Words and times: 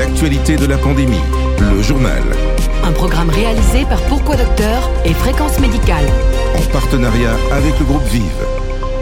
l'actualité 0.00 0.56
de 0.56 0.64
la 0.64 0.78
pandémie, 0.78 1.20
le 1.58 1.82
journal. 1.82 2.22
Un 2.84 2.92
programme 2.92 3.28
réalisé 3.28 3.84
par 3.84 4.00
Pourquoi 4.04 4.34
Docteur 4.34 4.88
et 5.04 5.12
Fréquence 5.12 5.60
Médicale. 5.60 6.06
En 6.56 6.72
partenariat 6.72 7.34
avec 7.52 7.78
le 7.78 7.84
groupe 7.84 8.02
Vive. 8.04 8.22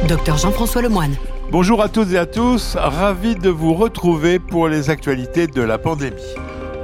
Docteur 0.09 0.39
Jean-François 0.39 0.83
Lemoine. 0.83 1.15
Bonjour 1.53 1.83
à 1.83 1.89
toutes 1.89 2.13
et 2.13 2.19
à 2.19 2.27
tous, 2.27 2.75
ravi 2.77 3.37
de 3.37 3.49
vous 3.49 3.75
retrouver 3.75 4.41
pour 4.41 4.67
les 4.67 4.91
actualités 4.91 5.47
de 5.47 5.63
la 5.63 5.79
pandémie. 5.79 6.35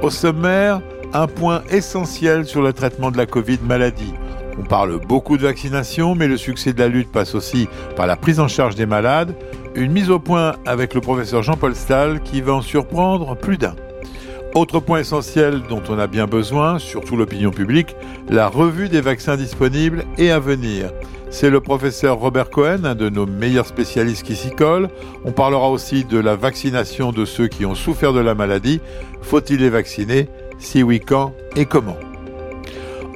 Au 0.01 0.09
sommaire, 0.09 0.79
un 1.11 1.27
point 1.27 1.63
essentiel 1.69 2.45
sur 2.45 2.61
le 2.61 2.71
traitement 2.71 3.11
de 3.11 3.17
la 3.17 3.25
Covid 3.25 3.59
maladie. 3.67 4.13
On 4.57 4.63
parle 4.63 4.97
beaucoup 5.05 5.35
de 5.35 5.43
vaccination, 5.43 6.15
mais 6.15 6.27
le 6.27 6.37
succès 6.37 6.71
de 6.71 6.79
la 6.79 6.87
lutte 6.87 7.11
passe 7.11 7.35
aussi 7.35 7.67
par 7.97 8.07
la 8.07 8.15
prise 8.15 8.39
en 8.39 8.47
charge 8.47 8.75
des 8.75 8.85
malades. 8.85 9.35
Une 9.75 9.91
mise 9.91 10.09
au 10.09 10.19
point 10.19 10.55
avec 10.65 10.93
le 10.93 11.01
professeur 11.01 11.43
Jean-Paul 11.43 11.75
Stahl 11.75 12.21
qui 12.21 12.39
va 12.39 12.53
en 12.53 12.61
surprendre 12.61 13.35
plus 13.35 13.57
d'un. 13.57 13.75
Autre 14.55 14.79
point 14.79 14.99
essentiel 14.99 15.63
dont 15.67 15.81
on 15.89 15.99
a 15.99 16.07
bien 16.07 16.27
besoin, 16.27 16.79
surtout 16.79 17.17
l'opinion 17.17 17.51
publique, 17.51 17.93
la 18.29 18.47
revue 18.47 18.87
des 18.87 19.01
vaccins 19.01 19.35
disponibles 19.35 20.05
et 20.17 20.31
à 20.31 20.39
venir. 20.39 20.91
C'est 21.29 21.49
le 21.49 21.59
professeur 21.59 22.19
Robert 22.19 22.49
Cohen, 22.49 22.85
un 22.85 22.95
de 22.95 23.09
nos 23.09 23.25
meilleurs 23.25 23.67
spécialistes 23.67 24.23
qui 24.23 24.37
s'y 24.37 24.51
colle. 24.51 24.87
On 25.25 25.33
parlera 25.33 25.69
aussi 25.69 26.05
de 26.05 26.17
la 26.17 26.37
vaccination 26.37 27.11
de 27.11 27.25
ceux 27.25 27.49
qui 27.49 27.65
ont 27.65 27.75
souffert 27.75 28.13
de 28.13 28.21
la 28.21 28.33
maladie. 28.33 28.79
Faut-il 29.21 29.59
les 29.59 29.69
vacciner? 29.69 30.29
Si 30.57 30.83
oui, 30.83 31.01
quand 31.01 31.33
et 31.57 31.65
comment? 31.65 31.97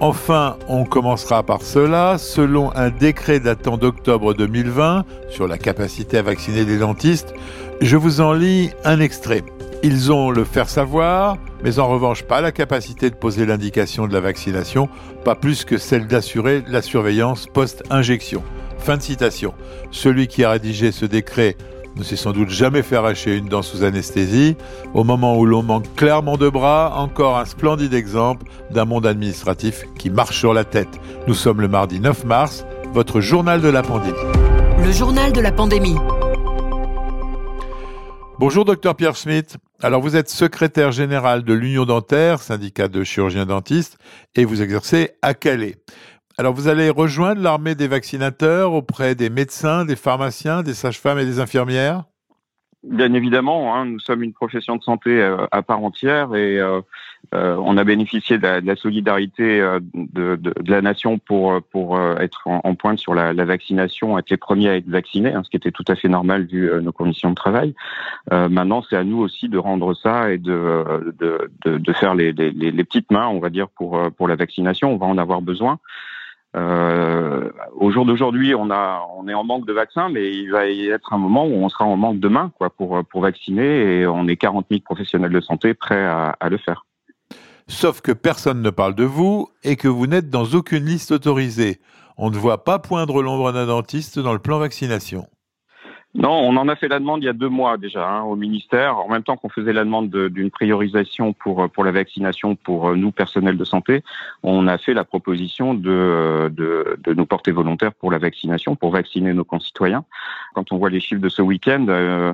Enfin, 0.02 0.58
on 0.68 0.84
commencera 0.84 1.44
par 1.44 1.62
cela. 1.62 2.18
Selon 2.18 2.76
un 2.76 2.90
décret 2.90 3.40
datant 3.40 3.78
d'octobre 3.78 4.34
2020 4.34 5.06
sur 5.30 5.48
la 5.48 5.58
capacité 5.58 6.18
à 6.18 6.22
vacciner 6.22 6.66
les 6.66 6.80
dentistes, 6.80 7.34
je 7.80 7.96
vous 7.96 8.20
en 8.20 8.34
lis 8.34 8.72
un 8.84 9.00
extrait. 9.00 9.44
Ils 9.82 10.12
ont 10.12 10.30
le 10.30 10.44
faire 10.44 10.68
savoir, 10.68 11.38
mais 11.64 11.80
en 11.80 11.88
revanche 11.88 12.24
pas 12.24 12.42
la 12.42 12.52
capacité 12.52 13.10
de 13.10 13.16
poser 13.16 13.46
l'indication 13.46 14.08
de 14.08 14.14
la 14.14 14.20
vaccination, 14.20 14.90
pas 15.24 15.36
plus 15.36 15.64
que 15.64 15.78
celle 15.78 16.06
d'assurer 16.06 16.64
la 16.68 16.82
surveillance 16.82 17.48
post-injection. 17.48 18.44
Fin 18.78 18.98
de 18.98 19.02
citation. 19.02 19.54
Celui 19.92 20.28
qui 20.28 20.44
a 20.44 20.52
rédigé 20.52 20.92
ce 20.92 21.06
décret 21.06 21.56
ne 21.96 22.04
s'est 22.04 22.18
sans 22.18 22.34
doute 22.34 22.50
jamais 22.50 22.82
fait 22.82 22.98
arracher 22.98 23.38
une 23.38 23.48
dent 23.48 23.62
sous 23.62 23.84
anesthésie. 23.84 24.58
Au 24.94 25.06
moment 25.06 25.38
où 25.38 25.46
l'on 25.46 25.64
manque 25.64 25.96
clairement 25.96 26.36
de 26.36 26.50
bras, 26.50 26.96
encore 26.98 27.38
un 27.38 27.46
splendide 27.46 27.94
exemple 27.94 28.48
d'un 28.72 28.86
monde 28.86 29.06
administratif 29.06 29.86
qui 29.98 30.10
marche 30.10 30.38
sur 30.38 30.54
la 30.54 30.66
tête. 30.66 31.00
Nous 31.26 31.34
sommes 31.34 31.62
le 31.62 31.70
mardi 31.70 32.02
9 32.02 32.26
mars, 32.26 32.66
votre 32.92 33.22
journal 33.22 33.62
de 33.62 33.70
la 33.70 33.82
pandémie. 33.82 34.18
Le 34.84 34.92
journal 34.92 35.32
de 35.32 35.40
la 35.40 35.54
pandémie. 35.54 35.96
Bonjour 38.40 38.66
docteur 38.66 38.96
Pierre 38.96 39.16
Schmitt. 39.16 39.58
Alors 39.82 40.02
vous 40.02 40.18
êtes 40.18 40.30
secrétaire 40.30 40.92
général 40.92 41.44
de 41.44 41.54
l'Union 41.54 41.86
dentaire, 41.86 42.42
syndicat 42.42 42.90
de 42.90 43.06
chirurgiens 43.06 43.46
dentistes, 43.46 43.98
et 44.36 44.44
vous 44.44 44.62
exercez 44.62 45.12
à 45.22 45.34
Calais. 45.34 45.78
Alors 46.38 46.54
vous 46.54 46.68
allez 46.68 46.90
rejoindre 46.90 47.42
l'armée 47.42 47.76
des 47.76 47.88
vaccinateurs 47.88 48.74
auprès 48.74 49.16
des 49.16 49.30
médecins, 49.30 49.86
des 49.86 49.96
pharmaciens, 49.96 50.64
des 50.64 50.74
sages-femmes 50.74 51.20
et 51.20 51.26
des 51.26 51.40
infirmières? 51.40 52.04
Bien 52.84 53.14
évidemment, 53.14 53.76
hein, 53.76 53.84
nous 53.84 54.00
sommes 54.00 54.24
une 54.24 54.32
profession 54.32 54.78
de 54.78 54.84
santé 54.84 55.22
euh, 55.22 55.46
à 55.52 55.62
part 55.62 55.84
entière 55.84 56.34
et 56.34 56.58
euh, 56.58 56.80
euh, 57.36 57.58
on 57.58 57.76
a 57.76 57.84
bénéficié 57.84 58.38
de 58.38 58.44
la, 58.44 58.62
de 58.62 58.68
la 58.68 58.78
solidarité 58.78 59.60
de, 59.94 60.38
de, 60.38 60.54
de, 60.58 60.72
la 60.72 60.82
nation 60.82 61.20
pour 61.20 61.62
pour 61.72 62.00
être 62.22 62.44
en, 62.46 62.62
en 62.64 62.76
pointe 62.76 62.98
sur 62.98 63.14
la, 63.14 63.34
la, 63.34 63.44
vaccination, 63.44 64.18
être 64.18 64.30
les 64.30 64.38
premiers 64.38 64.70
à 64.70 64.78
être 64.78 64.88
vaccinés, 64.88 65.34
hein, 65.34 65.42
ce 65.44 65.50
qui 65.50 65.58
était 65.58 65.72
tout 65.72 65.84
à 65.90 65.96
fait 65.96 66.08
normal 66.08 66.46
vu 66.46 66.72
nos 66.82 66.94
conditions 66.94 67.32
de 67.32 67.36
travail. 67.36 67.76
maintenant, 68.32 68.82
c'est 68.82 68.96
à 68.96 69.04
nous 69.04 69.18
aussi 69.18 69.50
de 69.50 69.58
rendre 69.58 69.94
ça 69.94 70.32
et 70.32 70.38
de 70.38 71.14
de, 71.20 71.78
de 71.78 71.94
faire 71.94 72.16
les, 72.16 72.32
les, 72.32 72.52
les, 72.52 72.84
petites 72.86 73.12
mains, 73.12 73.28
on 73.28 73.40
va 73.40 73.50
dire, 73.50 73.68
pour 73.68 74.00
pour 74.14 74.30
la 74.30 74.38
vaccination. 74.38 74.94
On 74.94 74.98
va 74.98 75.06
en 75.06 75.18
avoir 75.18 75.42
besoin. 75.42 75.80
Euh, 76.56 77.52
au 77.76 77.92
jour 77.92 78.06
d'aujourd'hui, 78.06 78.56
on 78.56 78.72
a, 78.72 79.06
on 79.18 79.28
est 79.28 79.34
en 79.34 79.44
manque 79.44 79.68
de 79.68 79.74
vaccins, 79.74 80.10
mais 80.10 80.32
il 80.32 80.52
va 80.52 80.68
y 80.68 80.90
être 80.90 81.14
un 81.14 81.18
moment 81.18 81.46
où 81.46 81.54
on 81.54 81.70
sera 81.70 81.86
en 81.86 81.96
manque 81.96 82.20
demain, 82.20 82.52
quoi, 82.58 82.70
pour 82.70 83.04
pour 83.06 83.22
vacciner, 83.22 84.00
et 84.00 84.08
on 84.08 84.28
est 84.28 84.38
40 84.38 84.66
000 84.70 84.82
professionnels 84.84 85.32
de 85.32 85.42
santé 85.42 85.74
prêts 85.74 86.04
à, 86.04 86.36
à 86.40 86.50
le 86.50 86.58
faire. 86.58 86.86
Sauf 87.68 88.02
que 88.02 88.12
personne 88.12 88.64
ne 88.64 88.72
parle 88.72 88.96
de 88.96 89.04
vous 89.04 89.48
et 89.64 89.76
que 89.76 89.88
vous 89.88 90.08
n'êtes 90.08 90.30
dans 90.30 90.46
aucune 90.46 90.86
liste 90.86 91.12
autorisée. 91.12 91.80
On 92.18 92.32
ne 92.32 92.36
voit 92.36 92.64
pas 92.64 92.80
poindre 92.80 93.22
l'ombre 93.22 93.52
d'un 93.52 93.68
dentiste 93.68 94.18
dans 94.18 94.34
le 94.34 94.40
plan 94.40 94.58
vaccination. 94.58 95.28
Non, 96.16 96.32
on 96.32 96.58
en 96.58 96.68
a 96.68 96.76
fait 96.76 96.88
la 96.88 96.98
demande 96.98 97.22
il 97.22 97.28
y 97.28 97.30
a 97.30 97.34
deux 97.34 97.50
mois 97.50 97.78
déjà 97.78 98.10
hein, 98.10 98.24
au 98.24 98.36
ministère, 98.36 98.98
en 98.98 99.10
même 99.10 99.22
temps 99.22 99.38
qu'on 99.38 99.50
faisait 99.50 99.74
la 99.74 99.84
demande 99.84 100.10
d'une 100.10 100.50
priorisation 100.50 101.34
pour 101.34 101.70
pour 101.70 101.84
la 101.84 101.92
vaccination 101.92 102.56
pour 102.56 102.90
euh, 102.90 102.96
nous 102.96 103.12
personnels 103.12 103.58
de 103.58 103.64
santé, 103.64 104.04
on 104.42 104.68
a 104.68 104.80
fait 104.80 104.96
la 104.96 105.04
proposition 105.04 105.76
de, 105.76 106.52
de, 106.52 106.98
de 107.04 107.14
nous 107.14 107.28
porter 107.28 107.52
volontaires 107.52 107.94
pour 107.94 108.10
la 108.10 108.18
vaccination, 108.18 108.76
pour 108.76 108.90
vacciner 108.90 109.34
nos 109.34 109.44
concitoyens. 109.44 110.04
Quand 110.56 110.72
on 110.72 110.78
voit 110.78 110.90
les 110.90 111.00
chiffres 111.00 111.22
de 111.22 111.30
ce 111.30 111.44
week-end, 111.44 111.86
euh, 111.90 112.34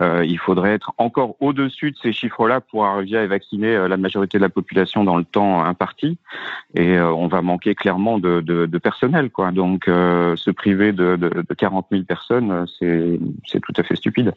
euh, 0.00 0.24
il 0.24 0.38
faudrait 0.38 0.72
être 0.72 0.92
encore 0.98 1.34
au-dessus 1.40 1.90
de 1.90 1.96
ces 1.96 2.12
chiffres-là 2.12 2.60
pour 2.60 2.86
arriver 2.86 3.18
à 3.18 3.26
vacciner 3.26 3.74
euh, 3.74 3.88
la 3.88 3.96
majorité 3.96 4.38
de 4.38 4.42
la 4.42 4.48
population 4.48 5.02
dans 5.02 5.16
le 5.16 5.24
temps 5.24 5.64
imparti, 5.64 6.16
et 6.74 6.96
euh, 6.96 7.12
on 7.12 7.26
va 7.26 7.42
manquer 7.42 7.74
clairement 7.74 8.18
de, 8.18 8.40
de, 8.40 8.78
personnel, 8.78 9.30
quoi. 9.30 9.50
Donc, 9.50 9.84
se 9.86 10.50
priver 10.50 10.92
de, 10.92 11.16
de, 11.16 11.28
de 11.28 11.54
40 11.54 11.86
000 11.90 12.04
personnes, 12.04 12.66
c'est 12.78 13.09
c'est 13.46 13.60
tout 13.60 13.72
à 13.76 13.82
fait 13.82 13.96
stupide. 13.96 14.32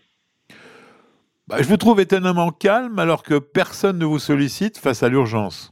Bah, 1.47 1.57
je 1.59 1.67
vous 1.67 1.77
trouve 1.77 1.99
étonnamment 1.99 2.51
calme 2.51 2.99
alors 2.99 3.23
que 3.23 3.37
personne 3.37 3.97
ne 3.97 4.05
vous 4.05 4.19
sollicite 4.19 4.77
face 4.77 5.03
à 5.03 5.09
l'urgence. 5.09 5.71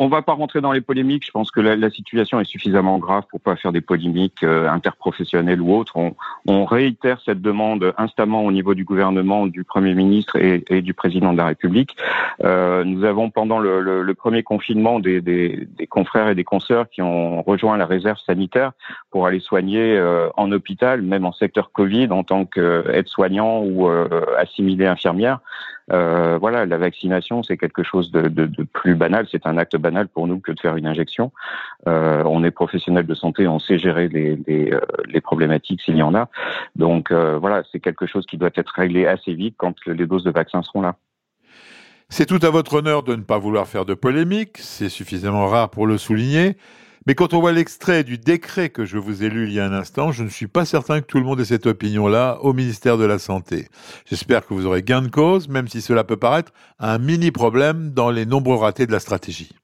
On 0.00 0.06
va 0.08 0.22
pas 0.22 0.32
rentrer 0.32 0.60
dans 0.60 0.70
les 0.70 0.80
polémiques. 0.80 1.26
Je 1.26 1.32
pense 1.32 1.50
que 1.50 1.60
la, 1.60 1.74
la 1.74 1.90
situation 1.90 2.38
est 2.38 2.44
suffisamment 2.44 2.98
grave 2.98 3.24
pour 3.30 3.40
pas 3.40 3.56
faire 3.56 3.72
des 3.72 3.80
polémiques 3.80 4.44
euh, 4.44 4.68
interprofessionnelles 4.70 5.60
ou 5.60 5.74
autres. 5.74 5.96
On, 5.96 6.14
on, 6.46 6.64
réitère 6.64 7.20
cette 7.24 7.42
demande 7.42 7.92
instamment 7.98 8.44
au 8.44 8.52
niveau 8.52 8.74
du 8.74 8.84
gouvernement, 8.84 9.46
du 9.46 9.64
Premier 9.64 9.94
ministre 9.94 10.36
et, 10.36 10.64
et 10.68 10.82
du 10.82 10.94
Président 10.94 11.32
de 11.32 11.38
la 11.38 11.46
République. 11.46 11.96
Euh, 12.44 12.84
nous 12.84 13.04
avons 13.04 13.30
pendant 13.30 13.58
le, 13.58 13.80
le, 13.80 14.02
le 14.02 14.14
premier 14.14 14.42
confinement 14.42 15.00
des, 15.00 15.20
des, 15.20 15.66
des, 15.76 15.86
confrères 15.88 16.28
et 16.28 16.34
des 16.36 16.44
consoeurs 16.44 16.88
qui 16.88 17.02
ont 17.02 17.42
rejoint 17.42 17.76
la 17.76 17.86
réserve 17.86 18.18
sanitaire 18.18 18.72
pour 19.10 19.26
aller 19.26 19.40
soigner 19.40 19.96
euh, 19.96 20.28
en 20.36 20.52
hôpital, 20.52 21.02
même 21.02 21.24
en 21.24 21.32
secteur 21.32 21.72
Covid, 21.72 22.08
en 22.10 22.22
tant 22.22 22.44
qu'aide-soignant 22.44 23.62
ou 23.62 23.88
euh, 23.88 24.08
assimilé 24.36 24.86
infirmière. 24.86 25.40
Euh, 25.90 26.36
voilà, 26.38 26.66
la 26.66 26.76
vaccination, 26.76 27.42
c'est 27.42 27.56
quelque 27.56 27.82
chose 27.82 28.10
de, 28.12 28.28
de, 28.28 28.46
de 28.46 28.62
plus 28.62 28.94
banal. 28.94 29.26
C'est 29.30 29.46
un 29.46 29.56
acte 29.56 29.76
banal 29.76 29.87
pour 30.12 30.26
nous 30.26 30.40
que 30.40 30.52
de 30.52 30.60
faire 30.60 30.76
une 30.76 30.86
injection. 30.86 31.32
Euh, 31.86 32.22
on 32.26 32.44
est 32.44 32.50
professionnel 32.50 33.06
de 33.06 33.14
santé, 33.14 33.48
on 33.48 33.58
sait 33.58 33.78
gérer 33.78 34.08
les, 34.08 34.38
euh, 34.72 35.20
problématiques 35.22 35.80
s'il 35.82 35.96
y 35.96 36.02
en 36.02 36.14
a. 36.14 36.28
Donc 36.76 37.10
euh, 37.10 37.38
voilà, 37.38 37.62
c'est 37.72 37.80
quelque 37.80 38.06
chose 38.06 38.26
qui 38.26 38.36
doit 38.36 38.50
être 38.54 38.72
réglé 38.74 39.06
assez 39.06 39.34
vite 39.34 39.54
quand 39.56 39.74
les 39.86 40.06
doses 40.06 40.24
de 40.24 40.30
vaccins 40.30 40.62
seront 40.62 40.82
là. 40.82 40.96
C'est 42.10 42.26
tout 42.26 42.40
à 42.42 42.50
votre 42.50 42.74
honneur 42.74 43.02
de 43.02 43.14
ne 43.14 43.22
pas 43.22 43.38
vouloir 43.38 43.66
faire 43.66 43.84
de 43.84 43.94
polémique, 43.94 44.56
c'est 44.58 44.88
suffisamment 44.88 45.46
rare 45.46 45.70
pour 45.70 45.86
le 45.86 45.98
souligner. 45.98 46.56
Mais 47.08 47.14
quand 47.14 47.32
on 47.32 47.40
voit 47.40 47.52
l'extrait 47.52 48.04
du 48.04 48.18
décret 48.18 48.68
que 48.68 48.84
je 48.84 48.98
vous 48.98 49.24
ai 49.24 49.30
lu 49.30 49.46
il 49.46 49.54
y 49.54 49.60
a 49.60 49.64
un 49.64 49.72
instant, 49.72 50.12
je 50.12 50.22
ne 50.22 50.28
suis 50.28 50.46
pas 50.46 50.66
certain 50.66 51.00
que 51.00 51.06
tout 51.06 51.18
le 51.18 51.24
monde 51.24 51.40
ait 51.40 51.46
cette 51.46 51.66
opinion-là 51.66 52.38
au 52.42 52.52
ministère 52.52 52.98
de 52.98 53.04
la 53.04 53.18
Santé. 53.18 53.68
J'espère 54.04 54.46
que 54.46 54.52
vous 54.52 54.66
aurez 54.66 54.82
gain 54.82 55.00
de 55.00 55.08
cause, 55.08 55.48
même 55.48 55.68
si 55.68 55.80
cela 55.80 56.04
peut 56.04 56.18
paraître 56.18 56.52
un 56.78 56.98
mini 56.98 57.30
problème 57.30 57.92
dans 57.92 58.10
les 58.10 58.26
nombreux 58.26 58.56
ratés 58.56 58.86
de 58.86 58.92
la 58.92 59.00
stratégie. 59.00 59.57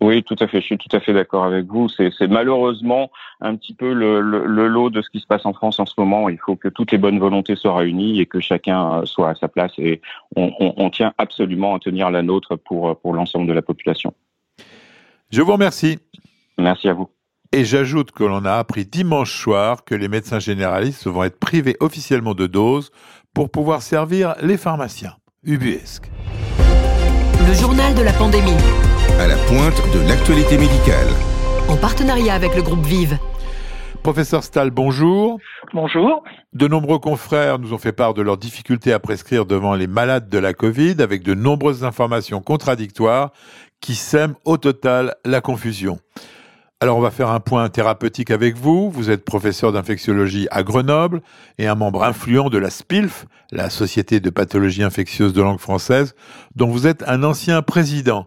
Oui, 0.00 0.22
tout 0.22 0.36
à 0.40 0.46
fait. 0.46 0.60
Je 0.60 0.66
suis 0.66 0.78
tout 0.78 0.94
à 0.94 1.00
fait 1.00 1.12
d'accord 1.12 1.44
avec 1.44 1.66
vous. 1.66 1.88
C'est 1.88 2.28
malheureusement 2.28 3.10
un 3.40 3.56
petit 3.56 3.72
peu 3.72 3.92
le, 3.92 4.20
le, 4.20 4.44
le, 4.44 4.68
lot 4.68 4.90
de 4.90 5.00
ce 5.00 5.08
qui 5.08 5.20
se 5.20 5.26
passe 5.26 5.46
en 5.46 5.54
France 5.54 5.80
en 5.80 5.86
ce 5.86 5.94
moment. 5.96 6.28
Il 6.28 6.38
faut 6.38 6.56
que 6.56 6.68
toutes 6.68 6.92
les 6.92 6.98
bonnes 6.98 7.18
volontés 7.18 7.56
soient 7.56 7.76
réunies 7.76 8.20
et 8.20 8.26
que 8.26 8.40
chacun 8.40 9.04
soit 9.06 9.30
à 9.30 9.34
sa 9.34 9.48
place. 9.48 9.72
Et 9.78 10.02
on, 10.36 10.52
on, 10.60 10.74
on 10.76 10.90
tient 10.90 11.14
absolument 11.16 11.74
à 11.74 11.78
tenir 11.78 12.10
la 12.10 12.22
nôtre 12.22 12.56
pour, 12.56 12.98
pour 13.00 13.14
l'ensemble 13.14 13.46
de 13.46 13.52
la 13.52 13.62
population. 13.62 14.12
Je 15.30 15.42
vous 15.42 15.52
remercie. 15.52 15.98
Merci 16.58 16.88
à 16.88 16.92
vous. 16.92 17.08
Et 17.52 17.64
j'ajoute 17.64 18.10
que 18.10 18.24
l'on 18.24 18.44
a 18.44 18.54
appris 18.54 18.84
dimanche 18.84 19.40
soir 19.40 19.84
que 19.84 19.94
les 19.94 20.08
médecins 20.08 20.40
généralistes 20.40 21.06
vont 21.06 21.24
être 21.24 21.38
privés 21.38 21.76
officiellement 21.80 22.34
de 22.34 22.46
doses 22.46 22.90
pour 23.32 23.50
pouvoir 23.50 23.82
servir 23.82 24.34
les 24.42 24.56
pharmaciens. 24.56 25.16
Ubuesque. 25.44 26.10
Le 27.46 27.54
journal 27.54 27.94
de 27.94 28.02
la 28.02 28.12
pandémie. 28.12 28.56
À 29.20 29.28
la 29.28 29.36
pointe 29.36 29.80
de 29.94 30.08
l'actualité 30.08 30.58
médicale. 30.58 31.06
En 31.68 31.76
partenariat 31.76 32.34
avec 32.34 32.56
le 32.56 32.62
groupe 32.62 32.84
Vive. 32.84 33.18
Professeur 34.02 34.42
Stahl, 34.42 34.70
bonjour. 34.70 35.38
Bonjour. 35.72 36.24
De 36.54 36.66
nombreux 36.66 36.98
confrères 36.98 37.60
nous 37.60 37.72
ont 37.72 37.78
fait 37.78 37.92
part 37.92 38.14
de 38.14 38.22
leurs 38.22 38.36
difficultés 38.36 38.92
à 38.92 38.98
prescrire 38.98 39.46
devant 39.46 39.74
les 39.76 39.86
malades 39.86 40.28
de 40.28 40.38
la 40.38 40.54
Covid 40.54 40.96
avec 40.98 41.22
de 41.22 41.34
nombreuses 41.34 41.84
informations 41.84 42.40
contradictoires 42.40 43.30
qui 43.80 43.94
sèment 43.94 44.34
au 44.44 44.56
total 44.56 45.14
la 45.24 45.40
confusion. 45.40 45.98
Alors 46.80 46.98
on 46.98 47.00
va 47.00 47.10
faire 47.10 47.30
un 47.30 47.40
point 47.40 47.70
thérapeutique 47.70 48.30
avec 48.30 48.54
vous. 48.54 48.90
Vous 48.90 49.08
êtes 49.08 49.24
professeur 49.24 49.72
d'infectiologie 49.72 50.46
à 50.50 50.62
Grenoble 50.62 51.22
et 51.56 51.66
un 51.66 51.74
membre 51.74 52.04
influent 52.04 52.50
de 52.50 52.58
la 52.58 52.68
SPILF, 52.68 53.24
la 53.50 53.70
Société 53.70 54.20
de 54.20 54.28
pathologie 54.28 54.82
infectieuse 54.82 55.32
de 55.32 55.40
langue 55.40 55.58
française, 55.58 56.14
dont 56.54 56.68
vous 56.68 56.86
êtes 56.86 57.02
un 57.06 57.22
ancien 57.22 57.62
président. 57.62 58.26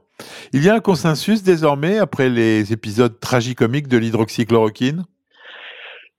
Il 0.52 0.64
y 0.64 0.70
a 0.70 0.74
un 0.74 0.80
consensus 0.80 1.44
désormais 1.44 2.00
après 2.00 2.30
les 2.30 2.74
épisodes 2.74 3.20
tragicomiques 3.20 3.88
de 3.88 3.98
l'hydroxychloroquine? 3.98 5.06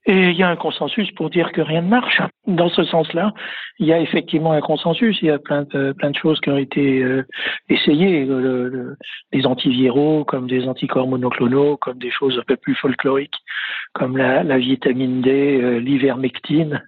Et 0.07 0.31
il 0.31 0.37
y 0.37 0.43
a 0.43 0.49
un 0.49 0.57
consensus 0.57 1.11
pour 1.13 1.29
dire 1.29 1.53
que 1.53 1.61
rien 1.61 1.83
ne 1.83 1.89
marche. 1.89 2.23
Dans 2.47 2.71
ce 2.71 2.85
sens-là, 2.85 3.35
il 3.79 3.87
y 3.87 3.93
a 3.93 4.01
effectivement 4.01 4.53
un 4.53 4.61
consensus. 4.63 5.19
Il 5.21 5.27
y 5.27 5.31
a 5.31 5.39
plein 5.39 5.65
de, 5.65 5.93
plein 5.93 6.11
de 6.11 6.17
choses 6.17 6.41
qui 6.41 6.49
ont 6.49 6.57
été 6.57 7.03
euh, 7.03 7.27
essayées, 7.69 8.25
le, 8.25 8.97
des 9.33 9.45
antiviraux, 9.45 10.25
comme 10.25 10.49
des 10.49 10.67
anticorps 10.67 11.07
monoclonaux, 11.07 11.77
comme 11.77 11.99
des 11.99 12.11
choses 12.11 12.39
un 12.39 12.45
peu 12.47 12.57
plus 12.57 12.75
folkloriques, 12.75 13.39
comme 13.93 14.17
la, 14.17 14.43
la 14.43 14.57
vitamine 14.57 15.21
D, 15.21 15.61
euh, 15.63 15.79
l'ivermectine 15.79 16.83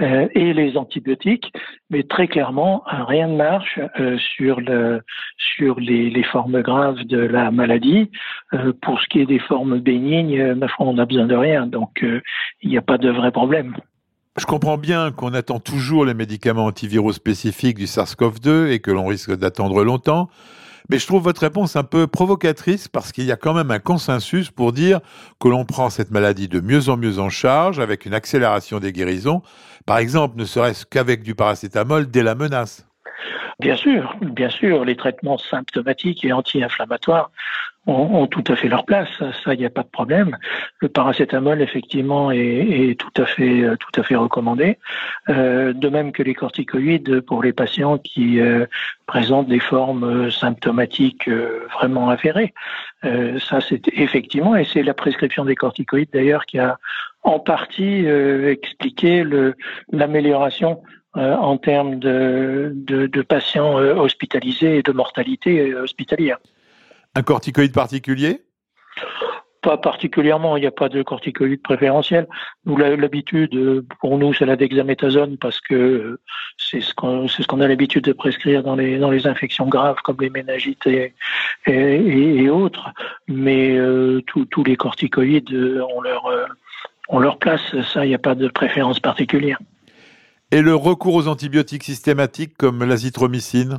euh, 0.00 0.26
et 0.34 0.54
les 0.54 0.78
antibiotiques. 0.78 1.52
Mais 1.90 2.02
très 2.02 2.28
clairement, 2.28 2.82
rien 2.86 3.28
ne 3.28 3.36
marche 3.36 3.78
sur, 4.36 4.60
le, 4.60 5.02
sur 5.36 5.78
les, 5.78 6.08
les, 6.10 6.22
formes 6.24 6.62
graves 6.62 7.04
de 7.04 7.18
la 7.18 7.50
maladie. 7.50 8.10
pour 8.80 9.00
ce 9.00 9.06
qui 9.08 9.20
est 9.20 9.26
des 9.26 9.38
formes 9.38 9.78
bénignes, 9.78 10.56
on 10.78 10.94
n'a 10.94 11.04
besoin 11.04 11.26
de 11.26 11.36
rien. 11.36 11.66
Donc 11.66 12.02
il 12.64 12.70
n'y 12.70 12.78
a 12.78 12.82
pas 12.82 12.98
de 12.98 13.10
vrai 13.10 13.30
problème. 13.30 13.76
Je 14.36 14.46
comprends 14.46 14.78
bien 14.78 15.12
qu'on 15.12 15.32
attend 15.32 15.60
toujours 15.60 16.04
les 16.04 16.14
médicaments 16.14 16.64
antiviraux 16.64 17.12
spécifiques 17.12 17.76
du 17.76 17.84
SARS-CoV-2 17.84 18.70
et 18.70 18.80
que 18.80 18.90
l'on 18.90 19.06
risque 19.06 19.36
d'attendre 19.36 19.84
longtemps. 19.84 20.28
Mais 20.90 20.98
je 20.98 21.06
trouve 21.06 21.22
votre 21.22 21.42
réponse 21.42 21.76
un 21.76 21.84
peu 21.84 22.06
provocatrice 22.06 22.88
parce 22.88 23.12
qu'il 23.12 23.24
y 23.24 23.32
a 23.32 23.36
quand 23.36 23.54
même 23.54 23.70
un 23.70 23.78
consensus 23.78 24.50
pour 24.50 24.72
dire 24.72 25.00
que 25.40 25.48
l'on 25.48 25.64
prend 25.64 25.88
cette 25.88 26.10
maladie 26.10 26.48
de 26.48 26.60
mieux 26.60 26.88
en 26.88 26.96
mieux 26.96 27.20
en 27.20 27.30
charge 27.30 27.78
avec 27.78 28.06
une 28.06 28.12
accélération 28.12 28.80
des 28.80 28.92
guérisons, 28.92 29.42
par 29.86 29.98
exemple, 29.98 30.36
ne 30.36 30.44
serait-ce 30.44 30.84
qu'avec 30.84 31.22
du 31.22 31.34
paracétamol 31.34 32.10
dès 32.10 32.22
la 32.22 32.34
menace. 32.34 32.86
Bien 33.60 33.76
sûr, 33.76 34.16
bien 34.20 34.50
sûr, 34.50 34.84
les 34.84 34.96
traitements 34.96 35.38
symptomatiques 35.38 36.24
et 36.24 36.32
anti-inflammatoires 36.32 37.30
ont, 37.86 38.26
tout 38.26 38.44
à 38.48 38.56
fait 38.56 38.68
leur 38.68 38.84
place. 38.84 39.08
Ça, 39.18 39.54
il 39.54 39.60
n'y 39.60 39.66
a 39.66 39.70
pas 39.70 39.82
de 39.82 39.88
problème. 39.88 40.36
Le 40.78 40.88
paracétamol, 40.88 41.60
effectivement, 41.60 42.30
est, 42.30 42.98
tout 42.98 43.22
à 43.22 43.26
fait, 43.26 43.64
tout 43.78 44.00
à 44.00 44.02
fait 44.02 44.16
recommandé. 44.16 44.78
Euh, 45.28 45.72
de 45.72 45.88
même 45.88 46.12
que 46.12 46.22
les 46.22 46.34
corticoïdes 46.34 47.20
pour 47.20 47.42
les 47.42 47.52
patients 47.52 47.98
qui 47.98 48.40
euh, 48.40 48.66
présentent 49.06 49.48
des 49.48 49.60
formes 49.60 50.30
symptomatiques 50.30 51.28
euh, 51.28 51.66
vraiment 51.72 52.08
avérées. 52.10 52.54
ça, 53.38 53.60
c'est 53.60 53.82
effectivement, 53.92 54.56
et 54.56 54.64
c'est 54.64 54.82
la 54.82 54.94
prescription 54.94 55.44
des 55.44 55.54
corticoïdes 55.54 56.08
d'ailleurs 56.12 56.46
qui 56.46 56.58
a 56.58 56.78
en 57.22 57.38
partie 57.38 58.06
expliqué 58.06 59.24
l'amélioration 59.92 60.82
en 61.14 61.56
termes 61.58 61.98
de, 61.98 62.72
de, 62.74 63.06
de 63.06 63.22
patients 63.22 63.74
hospitalisés 63.74 64.78
et 64.78 64.82
de 64.82 64.92
mortalité 64.92 65.74
hospitalière. 65.74 66.38
Un 67.14 67.22
corticoïde 67.22 67.72
particulier? 67.72 68.42
Pas 69.62 69.78
particulièrement, 69.78 70.58
il 70.58 70.60
n'y 70.60 70.66
a 70.66 70.70
pas 70.72 70.90
de 70.90 71.02
corticoïde 71.02 71.62
préférentiel. 71.62 72.28
Nous, 72.66 72.76
l'habitude, 72.76 73.86
pour 73.98 74.18
nous, 74.18 74.34
c'est 74.34 74.44
la 74.44 74.56
dexaméthasone 74.56 75.38
parce 75.38 75.60
que 75.60 76.20
c'est 76.58 76.80
ce 76.80 76.92
qu'on 76.92 77.28
ce 77.28 77.42
a 77.42 77.68
l'habitude 77.68 78.04
de 78.04 78.12
prescrire 78.12 78.62
dans 78.62 78.76
les 78.76 78.98
dans 78.98 79.10
les 79.10 79.26
infections 79.26 79.66
graves 79.66 79.96
comme 80.04 80.18
les 80.20 80.28
méningites 80.28 80.86
et, 80.86 81.14
et, 81.66 82.50
autres. 82.50 82.92
Mais 83.26 83.74
euh, 83.78 84.20
tous 84.26 84.64
les 84.64 84.76
corticoïdes 84.76 85.54
ont 85.94 86.02
leur 86.02 86.26
ont 87.08 87.18
leur 87.18 87.38
place. 87.38 87.62
Ça, 87.92 88.04
il 88.04 88.08
n'y 88.08 88.14
a 88.14 88.18
pas 88.18 88.34
de 88.34 88.48
préférence 88.48 89.00
particulière. 89.00 89.58
Et 90.50 90.60
le 90.60 90.74
recours 90.74 91.14
aux 91.14 91.28
antibiotiques 91.28 91.84
systématiques 91.84 92.56
comme 92.56 92.84
l'azithromycine? 92.84 93.78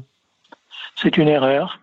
C'est 0.95 1.17
une 1.17 1.27
erreur. 1.27 1.79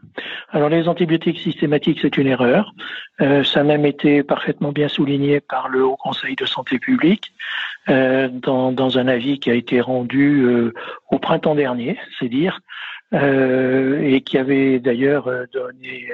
Alors 0.50 0.68
les 0.68 0.88
antibiotiques 0.88 1.40
systématiques, 1.40 1.98
c'est 2.02 2.16
une 2.16 2.26
erreur. 2.26 2.74
Euh, 3.20 3.44
ça 3.44 3.60
a 3.60 3.64
même 3.64 3.86
été 3.86 4.22
parfaitement 4.22 4.72
bien 4.72 4.88
souligné 4.88 5.40
par 5.40 5.68
le 5.68 5.84
Haut 5.84 5.96
Conseil 5.96 6.36
de 6.36 6.46
santé 6.46 6.78
publique 6.78 7.32
euh, 7.88 8.28
dans, 8.28 8.98
un 8.98 9.08
avis 9.08 9.38
qui 9.38 9.50
a 9.50 9.54
été 9.54 9.80
rendu 9.80 10.42
euh, 10.42 10.74
au 11.10 11.18
printemps 11.18 11.54
dernier, 11.54 11.98
c'est 12.18 12.28
dire, 12.28 12.60
et 13.12 14.22
qui 14.22 14.38
avait 14.38 14.78
d'ailleurs 14.78 15.28
euh, 15.28 15.44
donné 15.52 16.08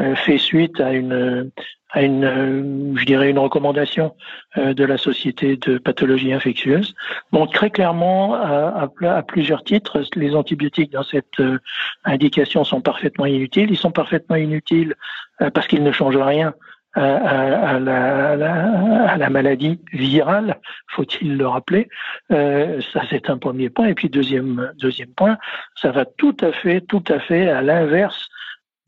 euh, 0.00 0.14
fait 0.16 0.38
suite 0.38 0.80
à 0.80 0.92
une 0.92 1.50
à 1.90 2.02
une, 2.02 2.96
je 2.98 3.04
dirais, 3.04 3.30
une 3.30 3.38
recommandation 3.38 4.16
de 4.56 4.84
la 4.84 4.98
Société 4.98 5.56
de 5.56 5.78
pathologie 5.78 6.32
infectieuse. 6.32 6.92
Donc 7.32 7.52
très 7.52 7.70
clairement, 7.70 8.34
à, 8.34 9.22
plusieurs 9.28 9.62
titres, 9.62 10.02
les 10.16 10.34
antibiotiques 10.34 10.90
dans 10.90 11.04
cette 11.04 11.40
indication 12.04 12.64
sont 12.64 12.80
parfaitement 12.80 13.26
inutiles. 13.26 13.70
Ils 13.70 13.78
sont 13.78 13.92
parfaitement 13.92 14.34
inutiles 14.34 14.96
parce 15.52 15.68
qu'ils 15.68 15.84
ne 15.84 15.92
changent 15.92 16.16
rien 16.16 16.52
à, 16.94 17.78
la, 17.78 19.30
maladie 19.30 19.80
virale, 19.92 20.56
faut-il 20.88 21.36
le 21.36 21.46
rappeler. 21.46 21.88
Euh, 22.32 22.80
ça, 22.92 23.02
c'est 23.10 23.30
un 23.30 23.38
premier 23.38 23.70
point. 23.70 23.88
Et 23.88 23.94
puis 23.94 24.08
deuxième 24.08 24.72
deuxième 24.78 25.10
point, 25.10 25.36
ça 25.74 25.90
va 25.90 26.04
tout 26.04 26.36
à 26.40 26.52
fait, 26.52 26.80
tout 26.82 27.04
à 27.08 27.18
fait 27.18 27.48
à 27.48 27.62
l'inverse 27.62 28.28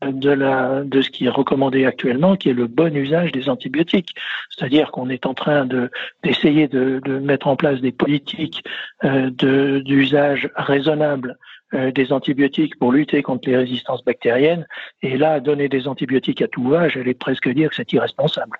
de, 0.05 0.29
la, 0.29 0.83
de 0.83 1.01
ce 1.01 1.09
qui 1.09 1.25
est 1.25 1.29
recommandé 1.29 1.85
actuellement, 1.85 2.35
qui 2.35 2.49
est 2.49 2.53
le 2.53 2.67
bon 2.67 2.95
usage 2.95 3.31
des 3.31 3.49
antibiotiques. 3.49 4.13
C'est-à-dire 4.49 4.91
qu'on 4.91 5.09
est 5.09 5.25
en 5.25 5.33
train 5.33 5.65
de, 5.65 5.89
d'essayer 6.23 6.67
de, 6.67 7.01
de, 7.03 7.19
mettre 7.19 7.47
en 7.47 7.55
place 7.55 7.81
des 7.81 7.91
politiques 7.91 8.63
euh, 9.03 9.29
de, 9.31 9.79
d'usage 9.79 10.49
raisonnable 10.55 11.37
euh, 11.73 11.91
des 11.91 12.13
antibiotiques 12.13 12.77
pour 12.77 12.91
lutter 12.91 13.23
contre 13.23 13.49
les 13.49 13.57
résistances 13.57 14.03
bactériennes. 14.03 14.67
Et 15.01 15.17
là, 15.17 15.39
donner 15.39 15.67
des 15.67 15.87
antibiotiques 15.87 16.41
à 16.41 16.47
tout 16.47 16.67
va, 16.69 16.89
j'allais 16.89 17.13
presque 17.13 17.49
dire 17.49 17.69
que 17.69 17.75
c'est 17.75 17.91
irresponsable. 17.93 18.57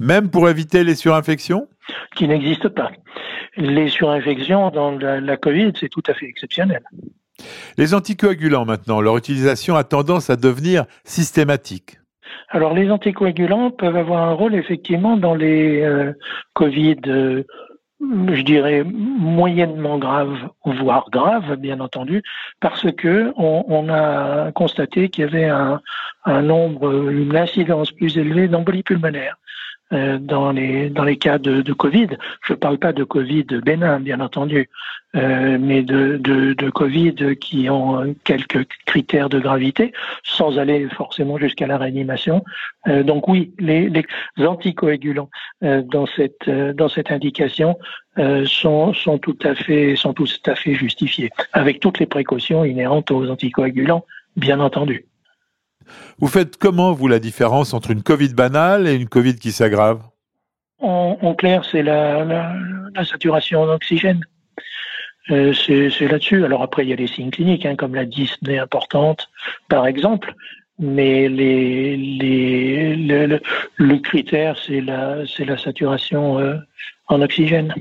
Même 0.00 0.30
pour 0.30 0.48
éviter 0.48 0.82
les 0.82 0.94
surinfections? 0.94 1.68
Qui 2.16 2.26
n'existent 2.26 2.70
pas. 2.70 2.90
Les 3.56 3.88
surinfections 3.88 4.70
dans 4.70 4.92
la, 4.92 5.20
la 5.20 5.36
Covid, 5.36 5.72
c'est 5.78 5.88
tout 5.88 6.02
à 6.06 6.14
fait 6.14 6.26
exceptionnel. 6.26 6.82
Les 7.78 7.94
anticoagulants 7.94 8.64
maintenant, 8.64 9.00
leur 9.00 9.16
utilisation 9.16 9.76
a 9.76 9.84
tendance 9.84 10.30
à 10.30 10.36
devenir 10.36 10.84
systématique. 11.04 11.98
Alors 12.48 12.74
les 12.74 12.90
anticoagulants 12.90 13.70
peuvent 13.70 13.96
avoir 13.96 14.22
un 14.22 14.32
rôle 14.32 14.54
effectivement 14.54 15.16
dans 15.16 15.34
les 15.34 15.82
euh, 15.82 16.12
Covid 16.54 16.96
euh, 17.06 17.44
je 18.00 18.42
dirais 18.42 18.82
moyennement 18.84 19.98
grave, 19.98 20.48
voire 20.64 21.06
grave, 21.10 21.56
bien 21.56 21.80
entendu, 21.80 22.22
parce 22.60 22.90
que 22.92 23.32
on, 23.36 23.88
a 23.90 24.52
constaté 24.52 25.10
qu'il 25.10 25.24
y 25.24 25.28
avait 25.28 25.48
un, 25.48 25.80
un, 26.24 26.42
nombre, 26.42 27.10
une 27.10 27.36
incidence 27.36 27.90
plus 27.92 28.16
élevée 28.16 28.48
d'embolie 28.48 28.82
pulmonaire. 28.82 29.36
Euh, 29.92 30.18
dans 30.20 30.52
les 30.52 30.88
dans 30.88 31.02
les 31.02 31.16
cas 31.16 31.38
de, 31.38 31.62
de 31.62 31.72
Covid. 31.72 32.10
Je 32.46 32.52
ne 32.52 32.58
parle 32.58 32.78
pas 32.78 32.92
de 32.92 33.02
Covid 33.02 33.42
bénin, 33.42 33.98
bien 33.98 34.20
entendu, 34.20 34.70
euh, 35.16 35.58
mais 35.60 35.82
de, 35.82 36.16
de, 36.16 36.52
de, 36.52 36.70
Covid 36.70 37.36
qui 37.40 37.68
ont 37.68 38.14
quelques 38.22 38.68
critères 38.86 39.28
de 39.28 39.40
gravité, 39.40 39.92
sans 40.22 40.60
aller 40.60 40.88
forcément 40.90 41.38
jusqu'à 41.38 41.66
la 41.66 41.76
réanimation. 41.76 42.44
Euh, 42.86 43.02
donc 43.02 43.26
oui, 43.26 43.52
les, 43.58 43.88
les 43.88 44.06
anticoagulants 44.46 45.28
euh, 45.64 45.82
dans 45.82 46.06
cette 46.06 46.46
euh, 46.46 46.72
dans 46.72 46.88
cette 46.88 47.10
indication 47.10 47.76
sont 48.44 48.92
sont 48.92 49.18
tout 49.18 49.38
à 49.42 49.56
fait 49.56 49.96
sont 49.96 50.12
tout 50.12 50.28
à 50.46 50.54
fait 50.54 50.74
justifiés, 50.74 51.30
avec 51.52 51.80
toutes 51.80 51.98
les 51.98 52.06
précautions 52.06 52.64
inhérentes 52.64 53.10
aux 53.10 53.28
anticoagulants, 53.28 54.04
bien 54.36 54.60
entendu. 54.60 55.09
Vous 56.18 56.28
faites 56.28 56.56
comment, 56.56 56.92
vous, 56.92 57.08
la 57.08 57.18
différence 57.18 57.74
entre 57.74 57.90
une 57.90 58.02
Covid 58.02 58.34
banale 58.34 58.86
et 58.86 58.94
une 58.94 59.08
Covid 59.08 59.36
qui 59.36 59.52
s'aggrave? 59.52 60.02
En, 60.78 61.34
clair, 61.34 61.64
c'est 61.70 61.82
la, 61.82 62.24
la, 62.24 63.04
saturation 63.04 63.62
en 63.62 63.68
oxygène. 63.68 64.24
Euh, 65.30 65.52
c'est 65.52 66.08
là-dessus. 66.08 66.44
Alors 66.44 66.62
après, 66.62 66.84
il 66.84 66.88
y 66.88 66.92
a 66.92 66.96
les 66.96 67.06
signes 67.06 67.30
cliniques, 67.30 67.66
hein, 67.66 67.76
comme 67.76 67.94
la 67.94 68.06
dyspnée 68.06 68.58
importante, 68.58 69.28
par 69.68 69.86
exemple. 69.86 70.34
Mais 70.78 71.28
les, 71.28 71.96
les, 71.96 72.96
le, 72.96 73.40
le, 73.76 73.98
critère, 73.98 74.56
c'est 74.66 74.80
la, 74.80 75.18
la 75.38 75.58
saturation 75.58 76.38
euh, 76.38 76.56
en 77.08 77.20
oxygène. 77.20 77.74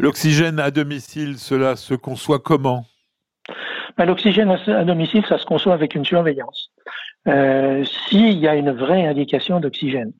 L'oxygène 0.00 0.58
à 0.58 0.72
domicile, 0.72 1.38
cela 1.38 1.76
se 1.76 1.94
conçoit 1.94 2.40
comment? 2.40 2.86
L'oxygène 3.98 4.50
à 4.50 4.84
domicile, 4.84 5.24
ça 5.28 5.38
se 5.38 5.46
conçoit 5.46 5.74
avec 5.74 5.94
une 5.94 6.04
surveillance. 6.04 6.70
Euh, 7.28 7.84
S'il 7.84 8.38
y 8.38 8.48
a 8.48 8.54
une 8.54 8.72
vraie 8.72 9.06
indication 9.06 9.60
d'oxygène, 9.60 10.12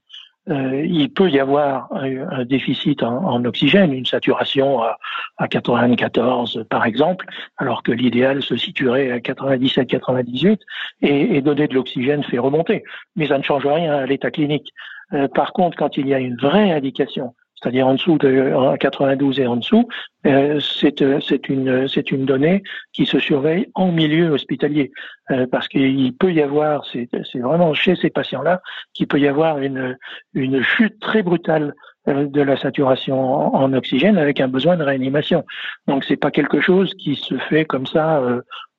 euh, 0.50 0.84
il 0.84 1.12
peut 1.12 1.30
y 1.30 1.38
avoir 1.38 1.88
un, 1.92 2.44
déficit 2.44 3.02
en, 3.04 3.44
oxygène, 3.44 3.92
une 3.92 4.06
saturation 4.06 4.82
à, 4.82 4.98
à 5.36 5.46
94 5.46 6.64
par 6.68 6.84
exemple, 6.84 7.26
alors 7.58 7.84
que 7.84 7.92
l'idéal 7.92 8.42
se 8.42 8.56
situerait 8.56 9.12
à 9.12 9.18
97-98 9.18 10.58
et, 11.02 11.36
et 11.36 11.42
donner 11.42 11.68
de 11.68 11.74
l'oxygène 11.74 12.24
fait 12.24 12.38
remonter. 12.38 12.82
Mais 13.14 13.28
ça 13.28 13.38
ne 13.38 13.44
change 13.44 13.66
rien 13.66 13.92
à 13.92 14.06
l'état 14.06 14.32
clinique. 14.32 14.72
Euh, 15.12 15.28
par 15.28 15.52
contre, 15.52 15.76
quand 15.76 15.96
il 15.96 16.08
y 16.08 16.14
a 16.14 16.18
une 16.18 16.36
vraie 16.36 16.72
indication 16.72 17.34
c'est-à-dire 17.62 17.86
en 17.86 17.94
dessous 17.94 18.18
de 18.18 18.76
92 18.76 19.38
et 19.38 19.46
en 19.46 19.56
dessous, 19.56 19.88
euh, 20.26 20.58
euh, 20.84 21.20
c'est 21.20 21.48
une 21.48 21.88
c'est 21.88 22.10
une 22.10 22.24
donnée 22.24 22.62
qui 22.92 23.06
se 23.06 23.20
surveille 23.20 23.68
en 23.74 23.92
milieu 23.92 24.30
hospitalier 24.30 24.90
euh, 25.30 25.46
parce 25.50 25.68
qu'il 25.68 26.16
peut 26.16 26.32
y 26.32 26.42
avoir 26.42 26.84
c'est 26.86 27.08
vraiment 27.34 27.72
chez 27.74 27.94
ces 27.94 28.10
patients-là 28.10 28.60
qu'il 28.94 29.06
peut 29.06 29.20
y 29.20 29.28
avoir 29.28 29.58
une 29.58 29.96
une 30.34 30.62
chute 30.62 30.98
très 31.00 31.22
brutale 31.22 31.74
de 32.08 32.42
la 32.42 32.56
saturation 32.56 33.54
en, 33.54 33.72
oxygène 33.74 34.18
avec 34.18 34.40
un 34.40 34.48
besoin 34.48 34.76
de 34.76 34.82
réanimation. 34.82 35.44
Donc 35.86 36.02
c'est 36.02 36.16
pas 36.16 36.32
quelque 36.32 36.60
chose 36.60 36.92
qui 36.94 37.14
se 37.14 37.38
fait 37.48 37.64
comme 37.64 37.86
ça 37.86 38.20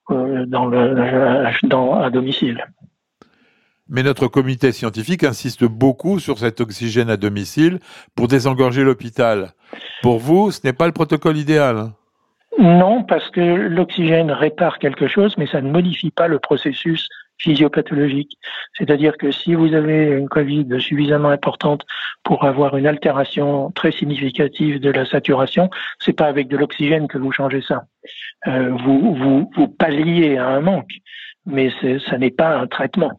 dans 0.10 0.66
le 0.66 1.68
dans 1.68 2.02
à 2.02 2.10
domicile. 2.10 2.66
Mais 3.90 4.04
notre 4.04 4.28
comité 4.28 4.72
scientifique 4.72 5.24
insiste 5.24 5.66
beaucoup 5.66 6.20
sur 6.20 6.40
cet 6.40 6.62
oxygène 6.62 7.10
à 7.10 7.18
domicile 7.18 7.80
pour 8.16 8.28
désengorger 8.28 8.84
l'hôpital. 8.84 9.54
Pour 10.02 10.20
vous, 10.20 10.52
ce 10.52 10.62
n'est 10.64 10.74
pas 10.74 10.86
le 10.86 10.94
protocole 10.94 11.38
idéal 11.38 11.78
hein? 11.78 11.94
Non, 12.60 13.04
parce 13.04 13.30
que 13.32 13.42
l'oxygène 13.42 14.32
répare 14.32 14.78
quelque 14.78 15.08
chose, 15.08 15.36
mais 15.38 15.48
ça 15.48 15.60
ne 15.60 15.72
modifie 15.72 16.12
pas 16.12 16.28
le 16.28 16.38
processus 16.38 17.10
physiopathologique. 17.40 18.38
C'est-à-dire 18.78 19.18
que 19.18 19.32
si 19.32 19.56
vous 19.56 19.74
avez 19.74 20.06
une 20.06 20.30
Covid 20.30 20.68
suffisamment 20.80 21.30
importante 21.30 21.84
pour 22.24 22.46
avoir 22.46 22.78
une 22.78 22.86
altération 22.86 23.72
très 23.72 23.92
significative 23.92 24.80
de 24.80 24.92
la 24.92 25.06
saturation, 25.06 25.70
c'est 26.00 26.14
pas 26.14 26.28
avec 26.28 26.48
de 26.48 26.56
l'oxygène 26.56 27.08
que 27.08 27.18
vous 27.18 27.32
changez 27.32 27.62
ça. 27.62 27.86
Euh, 28.48 28.70
vous, 28.70 29.16
vous, 29.16 29.52
vous 29.56 29.68
palliez 29.68 30.38
à 30.38 30.50
un 30.50 30.62
manque 30.62 30.94
mais 31.46 31.72
ça 32.10 32.18
n'est 32.18 32.32
pas 32.32 32.56
un 32.58 32.68
traitement. 32.68 33.12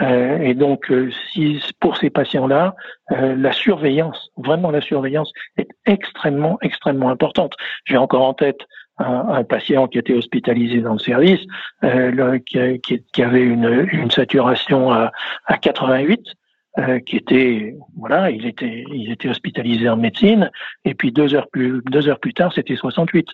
Euh, 0.00 0.38
et 0.38 0.54
donc, 0.54 0.90
euh, 0.90 1.10
si 1.32 1.62
pour 1.80 1.96
ces 1.96 2.10
patients-là, 2.10 2.74
euh, 3.12 3.34
la 3.36 3.52
surveillance, 3.52 4.30
vraiment 4.36 4.70
la 4.70 4.80
surveillance, 4.80 5.32
est 5.56 5.68
extrêmement, 5.86 6.58
extrêmement 6.62 7.10
importante. 7.10 7.54
J'ai 7.84 7.96
encore 7.96 8.22
en 8.22 8.34
tête 8.34 8.60
un, 8.98 9.28
un, 9.28 9.44
patient 9.44 9.88
qui 9.88 9.98
était 9.98 10.12
hospitalisé 10.12 10.80
dans 10.82 10.92
le 10.92 10.98
service, 10.98 11.40
le, 11.82 12.36
qui, 12.38 13.02
qui, 13.12 13.22
avait 13.22 13.42
une, 13.42 13.88
une 13.92 14.10
saturation 14.10 14.92
à, 14.92 15.10
à 15.46 15.56
88. 15.56 16.20
qui 17.06 17.16
était 17.16 17.74
voilà, 17.96 18.30
il 18.30 18.46
était 18.46 18.84
il 18.92 19.10
était 19.10 19.28
hospitalisé 19.28 19.88
en 19.88 19.96
médecine 19.96 20.50
et 20.84 20.94
puis 20.94 21.10
deux 21.10 21.34
heures 21.34 21.48
plus 21.50 21.82
deux 21.90 22.08
heures 22.08 22.20
plus 22.20 22.32
tard 22.32 22.52
c'était 22.52 22.76
68. 22.76 23.26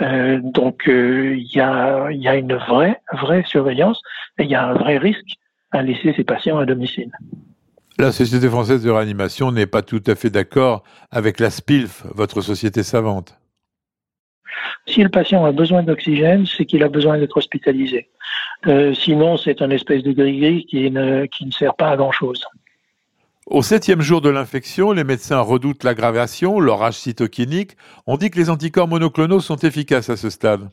Euh, 0.00 0.38
donc 0.42 0.88
euh, 0.88 1.36
il 1.36 1.50
y, 1.52 1.60
a, 1.60 2.10
y, 2.10 2.28
a, 2.28 2.36
une 2.36 2.54
vraie, 2.54 3.00
vraie 3.12 3.42
surveillance 3.44 4.00
et 4.38 4.44
il 4.44 4.50
y 4.50 4.54
a 4.54 4.64
un 4.68 4.74
vrai 4.74 4.96
risque 4.96 5.34
à 5.72 5.82
laisser 5.82 6.14
ces 6.16 6.24
patients 6.24 6.58
à 6.58 6.66
domicile. 6.66 7.10
La 7.98 8.12
Société 8.12 8.48
française 8.48 8.84
de 8.84 8.90
réanimation 8.90 9.50
n'est 9.50 9.66
pas 9.66 9.82
tout 9.82 10.02
à 10.06 10.14
fait 10.14 10.30
d'accord 10.30 10.84
avec 11.10 11.40
la 11.40 11.50
SPILF, 11.50 12.04
votre 12.14 12.42
société 12.42 12.84
savante. 12.84 13.36
Si 14.86 15.02
le 15.02 15.08
patient 15.08 15.44
a 15.44 15.52
besoin 15.52 15.82
d'oxygène, 15.82 16.46
c'est 16.46 16.64
qu'il 16.64 16.82
a 16.84 16.88
besoin 16.88 17.18
d'être 17.18 17.36
hospitalisé. 17.36 18.08
Euh, 18.66 18.94
sinon, 18.94 19.36
c'est 19.36 19.62
un 19.62 19.70
espèce 19.70 20.02
de 20.02 20.12
gris-gris 20.12 20.64
qui 20.66 20.90
ne, 20.90 21.26
qui 21.26 21.44
ne 21.44 21.50
sert 21.50 21.74
pas 21.74 21.90
à 21.90 21.96
grand-chose. 21.96 22.44
Au 23.50 23.62
septième 23.62 24.02
jour 24.02 24.20
de 24.20 24.28
l'infection, 24.28 24.92
les 24.92 25.04
médecins 25.04 25.40
redoutent 25.40 25.82
l'aggravation, 25.82 26.60
l'orage 26.60 26.96
cytokinique. 26.96 27.78
On 28.06 28.18
dit 28.18 28.30
que 28.30 28.38
les 28.38 28.50
anticorps 28.50 28.88
monoclonaux 28.88 29.40
sont 29.40 29.56
efficaces 29.56 30.10
à 30.10 30.18
ce 30.18 30.28
stade. 30.28 30.68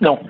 Non, 0.00 0.20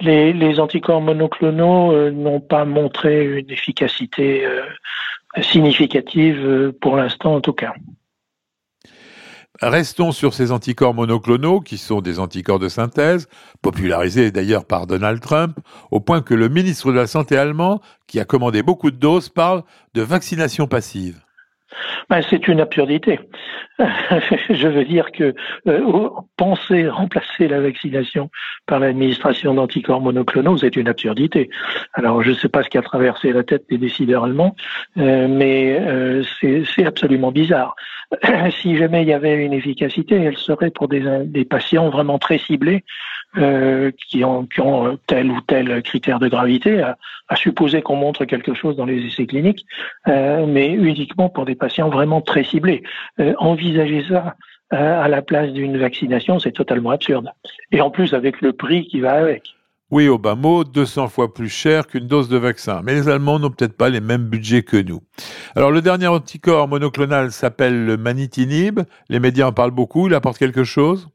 les, 0.00 0.58
anticorps 0.58 1.02
monoclonaux 1.02 1.92
euh, 1.92 2.10
n'ont 2.10 2.40
pas 2.40 2.64
montré 2.64 3.26
une 3.26 3.50
efficacité 3.50 4.46
euh, 4.46 4.62
significative 5.42 6.38
euh, 6.42 6.72
pour 6.80 6.96
l'instant 6.96 7.34
en 7.34 7.40
tout 7.42 7.52
cas. 7.52 7.74
Restons 9.62 10.12
sur 10.12 10.34
ces 10.34 10.52
anticorps 10.52 10.94
monoclonaux, 10.94 11.60
qui 11.60 11.78
sont 11.78 12.00
des 12.00 12.18
anticorps 12.18 12.58
de 12.58 12.68
synthèse, 12.68 13.28
popularisés 13.62 14.30
d'ailleurs 14.30 14.64
par 14.64 14.86
Donald 14.86 15.20
Trump, 15.20 15.58
au 15.90 16.00
point 16.00 16.20
que 16.20 16.34
le 16.34 16.48
ministre 16.48 16.92
de 16.92 16.96
la 16.96 17.06
Santé 17.06 17.36
allemand, 17.36 17.80
qui 18.06 18.20
a 18.20 18.24
commandé 18.24 18.62
beaucoup 18.62 18.90
de 18.90 18.96
doses, 18.96 19.28
parle 19.28 19.64
de 19.94 20.02
vaccination 20.02 20.66
passive. 20.66 21.25
Ben, 22.08 22.22
c'est 22.28 22.46
une 22.46 22.60
absurdité. 22.60 23.18
Je 23.78 24.68
veux 24.68 24.84
dire 24.84 25.10
que 25.12 25.34
euh, 25.66 26.08
penser 26.36 26.88
remplacer 26.88 27.48
la 27.48 27.60
vaccination 27.60 28.30
par 28.66 28.78
l'administration 28.78 29.54
d'anticorps 29.54 30.00
monoclonaux, 30.00 30.56
c'est 30.58 30.76
une 30.76 30.88
absurdité. 30.88 31.50
Alors, 31.94 32.22
je 32.22 32.30
ne 32.30 32.34
sais 32.34 32.48
pas 32.48 32.62
ce 32.62 32.70
qui 32.70 32.78
a 32.78 32.82
traversé 32.82 33.32
la 33.32 33.42
tête 33.42 33.64
des 33.68 33.78
décideurs 33.78 34.24
allemands, 34.24 34.54
euh, 34.98 35.26
mais 35.28 35.78
euh, 35.80 36.22
c'est 36.40 36.86
absolument 36.86 37.32
bizarre. 37.32 37.74
si 38.62 38.76
jamais 38.76 39.02
il 39.02 39.08
y 39.08 39.12
avait 39.12 39.44
une 39.44 39.52
efficacité, 39.52 40.14
elle 40.16 40.36
serait 40.36 40.70
pour 40.70 40.88
des, 40.88 41.02
des 41.24 41.44
patients 41.44 41.90
vraiment 41.90 42.18
très 42.18 42.38
ciblés 42.38 42.84
euh, 43.36 43.90
qui, 44.08 44.24
ont, 44.24 44.48
ont, 44.58 44.98
tel 45.06 45.30
ou 45.30 45.40
tel 45.42 45.82
critère 45.82 46.18
de 46.18 46.28
gravité, 46.28 46.82
à, 46.82 47.36
supposer 47.36 47.82
qu'on 47.82 47.96
montre 47.96 48.24
quelque 48.24 48.54
chose 48.54 48.76
dans 48.76 48.86
les 48.86 49.04
essais 49.04 49.26
cliniques, 49.26 49.66
euh, 50.08 50.46
mais 50.46 50.70
uniquement 50.70 51.28
pour 51.28 51.44
des 51.44 51.54
patients 51.54 51.90
vraiment 51.90 52.20
très 52.20 52.44
ciblés. 52.44 52.82
Euh, 53.20 53.34
envisager 53.38 54.04
ça 54.08 54.36
euh, 54.72 55.02
à 55.02 55.08
la 55.08 55.22
place 55.22 55.52
d'une 55.52 55.78
vaccination, 55.78 56.38
c'est 56.38 56.52
totalement 56.52 56.90
absurde. 56.90 57.30
Et 57.72 57.80
en 57.80 57.90
plus, 57.90 58.14
avec 58.14 58.40
le 58.40 58.52
prix 58.52 58.86
qui 58.86 59.00
va 59.00 59.12
avec. 59.12 59.42
Oui, 59.92 60.08
au 60.08 60.18
bas 60.18 60.34
mot, 60.34 60.64
200 60.64 61.06
fois 61.08 61.32
plus 61.32 61.48
cher 61.48 61.86
qu'une 61.86 62.08
dose 62.08 62.28
de 62.28 62.36
vaccin. 62.36 62.80
Mais 62.82 62.94
les 62.94 63.08
Allemands 63.08 63.38
n'ont 63.38 63.50
peut-être 63.50 63.76
pas 63.76 63.88
les 63.88 64.00
mêmes 64.00 64.24
budgets 64.24 64.64
que 64.64 64.76
nous. 64.76 65.00
Alors, 65.54 65.70
le 65.70 65.80
dernier 65.80 66.08
anticorps 66.08 66.66
monoclonal 66.66 67.30
s'appelle 67.30 67.86
le 67.86 67.96
manitinib. 67.96 68.80
Les 69.08 69.20
médias 69.20 69.46
en 69.46 69.52
parlent 69.52 69.70
beaucoup. 69.70 70.08
Il 70.08 70.14
apporte 70.14 70.38
quelque 70.38 70.64
chose? 70.64 71.08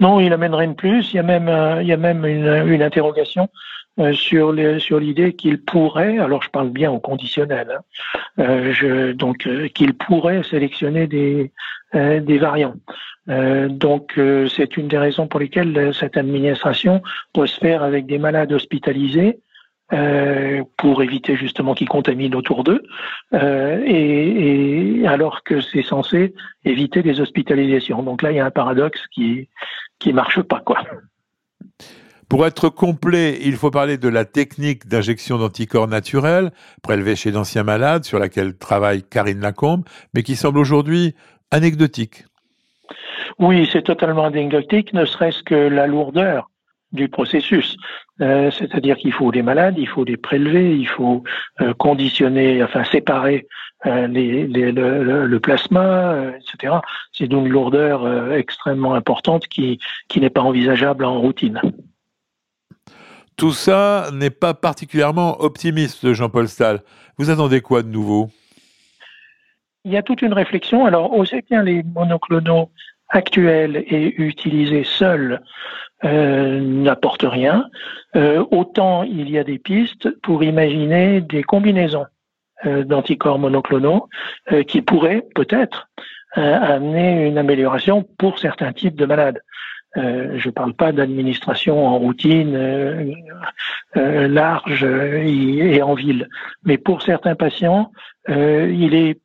Non, 0.00 0.20
il 0.20 0.32
amènerait 0.32 0.64
une 0.64 0.76
plus. 0.76 1.12
Il 1.12 1.16
y 1.16 1.18
a 1.18 1.22
même, 1.22 1.48
euh, 1.48 2.64
une, 2.66 2.82
interrogation 2.82 3.48
euh, 3.98 4.12
sur 4.12 4.52
l'idée 4.52 5.34
qu'il 5.34 5.62
pourrait, 5.62 6.18
alors 6.18 6.42
je 6.42 6.50
parle 6.50 6.70
bien 6.70 6.90
au 6.90 6.98
conditionnel, 6.98 7.78
hein, 8.38 8.40
euh, 8.40 9.12
donc 9.12 9.48
qu'il 9.74 9.94
pourrait 9.94 10.42
sélectionner 10.42 11.06
des 11.06 11.52
des 11.94 12.38
variants. 12.38 12.76
donc 13.26 14.18
c'est 14.48 14.78
une 14.78 14.88
des 14.88 14.96
raisons 14.96 15.26
pour 15.26 15.40
lesquelles 15.40 15.92
cette 15.92 16.16
administration 16.16 17.02
doit 17.34 17.46
se 17.46 17.58
faire 17.58 17.82
avec 17.82 18.06
des 18.06 18.16
malades 18.16 18.50
hospitalisés 18.50 19.40
euh, 19.92 20.62
pour 20.78 21.02
éviter 21.02 21.36
justement 21.36 21.74
qu'ils 21.74 21.88
contaminent 21.88 22.34
autour 22.34 22.64
d'eux, 22.64 22.82
euh, 23.34 23.82
et, 23.84 25.06
alors 25.06 25.42
que 25.42 25.60
c'est 25.60 25.82
censé 25.82 26.34
éviter 26.64 27.02
les 27.02 27.20
hospitalisations. 27.20 28.02
Donc 28.02 28.22
là, 28.22 28.32
il 28.32 28.36
y 28.36 28.40
a 28.40 28.46
un 28.46 28.50
paradoxe 28.50 29.00
qui 29.10 29.48
qui 29.98 30.12
marche 30.12 30.40
pas, 30.40 30.60
quoi. 30.60 30.82
Pour 32.28 32.46
être 32.46 32.70
complet, 32.70 33.38
il 33.42 33.56
faut 33.56 33.70
parler 33.70 33.98
de 33.98 34.08
la 34.08 34.24
technique 34.24 34.88
d'injection 34.88 35.36
d'anticorps 35.36 35.88
naturels 35.88 36.50
prélevés 36.82 37.14
chez 37.14 37.30
d'anciens 37.30 37.62
malades, 37.62 38.04
sur 38.04 38.18
laquelle 38.18 38.56
travaille 38.56 39.02
Karine 39.02 39.40
Lacombe, 39.40 39.84
mais 40.14 40.22
qui 40.22 40.34
semble 40.34 40.58
aujourd'hui 40.58 41.14
anecdotique. 41.50 42.24
Oui, 43.38 43.68
c'est 43.70 43.82
totalement 43.82 44.24
anecdotique, 44.24 44.94
ne 44.94 45.04
serait-ce 45.04 45.42
que 45.42 45.54
la 45.54 45.86
lourdeur 45.86 46.48
du 46.92 47.08
processus. 47.08 47.76
Euh, 48.20 48.50
c'est-à-dire 48.50 48.96
qu'il 48.96 49.12
faut 49.12 49.30
les 49.30 49.42
malades, 49.42 49.74
il 49.78 49.88
faut 49.88 50.04
les 50.04 50.16
prélever, 50.16 50.76
il 50.76 50.86
faut 50.86 51.24
euh, 51.60 51.72
conditionner, 51.74 52.62
enfin 52.62 52.84
séparer 52.84 53.46
euh, 53.86 54.06
les, 54.06 54.46
le, 54.46 55.38
plasma, 55.38 56.16
etc. 56.36 56.74
C'est 57.12 57.26
d'une 57.26 57.48
lourdeur 57.48 58.32
extrêmement 58.32 58.94
importante 58.94 59.48
qui, 59.48 59.78
qui 60.08 60.20
n'est 60.20 60.30
pas 60.30 60.42
envisageable 60.42 61.04
en 61.04 61.20
routine. 61.20 61.60
Tout 63.36 63.52
ça 63.52 64.10
n'est 64.12 64.30
pas 64.30 64.54
particulièrement 64.54 65.40
optimiste, 65.40 66.12
Jean-Paul 66.12 66.48
Stahl. 66.48 66.80
Vous 67.18 67.30
attendez 67.30 67.60
quoi 67.60 67.82
de 67.82 67.88
nouveau? 67.88 68.28
Il 69.84 69.92
y 69.92 69.96
a 69.96 70.02
toute 70.02 70.22
une 70.22 70.32
réflexion. 70.32 70.86
Alors, 70.86 71.12
aussi 71.12 71.40
bien 71.50 71.62
les 71.62 71.82
monoclonaux 71.82 72.70
actuels 73.08 73.84
et 73.88 74.14
utilisés 74.20 74.84
seuls 74.84 75.40
euh, 76.04 76.60
n'apporte 76.60 77.22
rien, 77.22 77.68
euh, 78.16 78.44
autant 78.50 79.04
il 79.04 79.30
y 79.30 79.38
a 79.38 79.44
des 79.44 79.60
pistes 79.60 80.10
pour 80.22 80.42
imaginer 80.42 81.20
des 81.20 81.44
combinaisons 81.44 82.06
euh, 82.66 82.82
d'anticorps 82.82 83.38
monoclonaux 83.38 84.08
qui 84.66 84.82
pourraient 84.82 85.24
peut-être 85.34 85.88
amener 86.34 87.26
une 87.26 87.38
amélioration 87.38 88.04
pour 88.18 88.38
certains 88.38 88.72
types 88.72 88.96
de 88.96 89.04
malades. 89.04 89.42
je 89.94 90.46
ne 90.46 90.50
parle 90.50 90.72
pas 90.72 90.90
d'administration 90.90 91.86
en 91.86 91.98
routine 91.98 93.14
large 93.94 94.84
et, 94.84 95.82
en 95.82 95.92
ville. 95.92 96.28
Mais 96.64 96.78
pour 96.78 97.02
certains 97.02 97.34
patients, 97.34 97.92
il 98.28 98.94
est 98.94 99.20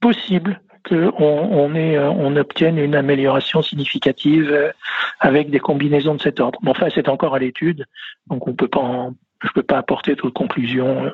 possible 0.00 0.62
qu'on 0.88 1.12
on, 1.18 1.74
on 1.74 2.36
obtienne 2.36 2.78
une 2.78 2.94
amélioration 2.94 3.62
significative 3.62 4.72
avec 5.20 5.50
des 5.50 5.58
combinaisons 5.58 6.14
de 6.14 6.22
cet 6.22 6.40
ordre. 6.40 6.58
Mais 6.62 6.70
enfin, 6.70 6.88
c'est 6.94 7.08
encore 7.08 7.34
à 7.34 7.38
l'étude, 7.38 7.86
donc 8.28 8.46
on 8.46 8.54
peut 8.54 8.68
pas 8.68 9.10
je 9.42 9.48
ne 9.48 9.52
peux 9.52 9.62
pas 9.62 9.76
apporter 9.78 10.14
d'autres 10.14 10.30
conclusions 10.30 11.12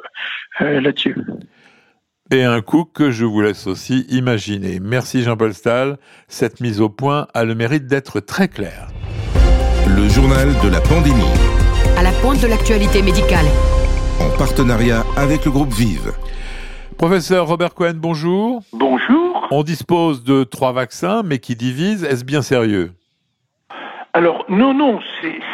là-dessus 0.60 1.16
et 2.32 2.44
un 2.44 2.62
coût 2.62 2.84
que 2.84 3.10
je 3.10 3.24
vous 3.24 3.42
laisse 3.42 3.66
aussi 3.66 4.06
imaginer. 4.08 4.80
Merci 4.80 5.22
Jean-Paul 5.22 5.52
Stahl. 5.52 5.98
Cette 6.28 6.60
mise 6.60 6.80
au 6.80 6.88
point 6.88 7.26
a 7.34 7.44
le 7.44 7.54
mérite 7.54 7.86
d'être 7.86 8.20
très 8.20 8.48
claire. 8.48 8.88
Le 9.86 10.08
journal 10.08 10.48
de 10.64 10.68
la 10.70 10.80
pandémie. 10.80 11.22
À 11.98 12.02
la 12.02 12.10
pointe 12.22 12.40
de 12.40 12.46
l'actualité 12.46 13.02
médicale. 13.02 13.44
En 14.18 14.36
partenariat 14.38 15.04
avec 15.16 15.44
le 15.44 15.50
groupe 15.50 15.72
Vive. 15.74 16.12
Professeur 16.96 17.46
Robert 17.46 17.74
Cohen, 17.74 17.94
bonjour. 17.96 18.62
Bonjour. 18.72 19.31
On 19.54 19.64
dispose 19.64 20.24
de 20.24 20.44
trois 20.44 20.72
vaccins, 20.72 21.22
mais 21.22 21.38
qui 21.38 21.56
divisent. 21.56 22.04
Est-ce 22.04 22.24
bien 22.24 22.40
sérieux? 22.40 22.92
Alors, 24.14 24.46
non, 24.48 24.72
non, 24.72 24.98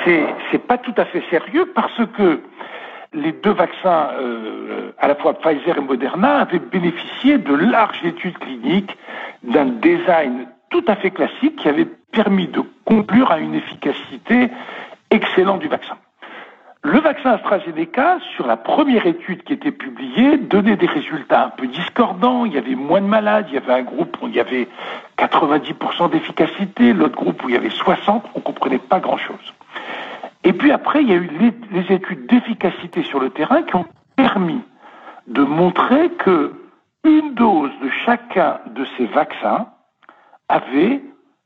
c'est 0.05 0.67
pas 0.69 0.78
tout 0.78 0.95
à 0.97 1.05
fait 1.05 1.25
sérieux 1.31 1.73
parce 1.75 2.00
que 2.17 2.40
les 3.12 3.33
deux 3.33 3.50
vaccins, 3.50 4.11
euh, 4.21 4.93
à 4.99 5.09
la 5.09 5.17
fois 5.17 5.35
Pfizer 5.35 5.78
et 5.78 5.81
Moderna, 5.81 6.43
avaient 6.43 6.61
bénéficié 6.61 7.38
de 7.38 7.52
larges 7.52 8.05
études 8.05 8.38
cliniques, 8.38 8.97
d'un 9.43 9.67
design 9.67 10.47
tout 10.71 10.85
à 10.87 10.95
fait 10.95 11.11
classique 11.11 11.57
qui 11.57 11.69
avait 11.69 11.88
permis 12.12 12.47
de 12.47 12.62
conclure 12.85 13.33
à 13.33 13.40
une 13.40 13.57
efficacité 13.57 14.49
excellente 15.11 15.59
du 15.59 15.67
vaccin. 15.67 15.97
Le 16.90 17.00
vaccin 17.00 17.33
AstraZeneca, 17.33 18.16
sur 18.35 18.47
la 18.47 18.57
première 18.57 19.07
étude 19.07 19.42
qui 19.42 19.52
était 19.52 19.73
publiée, 19.73 20.38
donnait 20.38 20.76
des 20.76 20.87
résultats 20.87 21.45
un 21.45 21.50
peu 21.50 21.66
discordants. 21.66 22.47
Il 22.47 22.54
y 22.54 22.57
avait 22.57 22.76
moins 22.76 23.02
de 23.02 23.07
malades, 23.07 23.45
il 23.50 23.57
y 23.57 23.59
avait 23.59 23.75
un 23.75 23.83
groupe 23.83 24.16
où 24.23 24.28
il 24.28 24.35
y 24.35 24.40
avait 24.40 24.66
90% 25.18 26.11
d'efficacité, 26.11 26.95
l'autre 26.95 27.16
groupe 27.16 27.45
où 27.45 27.50
il 27.50 27.57
y 27.57 27.59
avait 27.59 27.68
60%, 27.68 28.23
on 28.35 28.38
ne 28.38 28.42
comprenait 28.42 28.78
pas 28.78 29.00
grand-chose. 29.00 29.52
Et 30.45 30.54
puis 30.54 30.73
après, 30.73 31.02
il 31.02 31.11
y 31.11 31.12
a 31.12 31.16
eu 31.16 31.28
les, 31.73 31.95
études 31.95 32.25
d'efficacité 32.26 33.02
sur 33.02 33.21
le 33.21 33.28
terrain 33.28 33.62
qui 33.64 33.76
ont 33.76 33.87
permis 34.16 34.62
de 35.26 35.42
montrer 35.42 36.09
que 36.12 36.54
une 37.04 37.35
dose 37.35 37.73
de 37.83 37.90
chacun 38.07 38.61
de 38.75 38.87
ces 38.97 39.04
vaccins 39.04 39.66
avait 40.49 41.02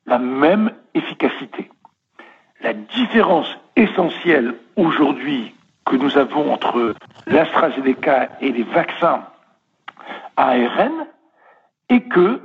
la 0.06 0.20
même 0.20 0.70
efficacité. 0.94 1.68
La 2.60 2.74
différence 2.74 3.58
essentielle 3.76 4.54
aujourd'hui 4.76 5.54
que 5.84 5.96
nous 5.96 6.16
avons 6.16 6.52
entre 6.52 6.94
l'AstraZeneca 7.26 8.28
et 8.40 8.52
les 8.52 8.62
vaccins 8.62 9.24
ARN 10.36 11.06
est 11.88 12.02
que 12.02 12.40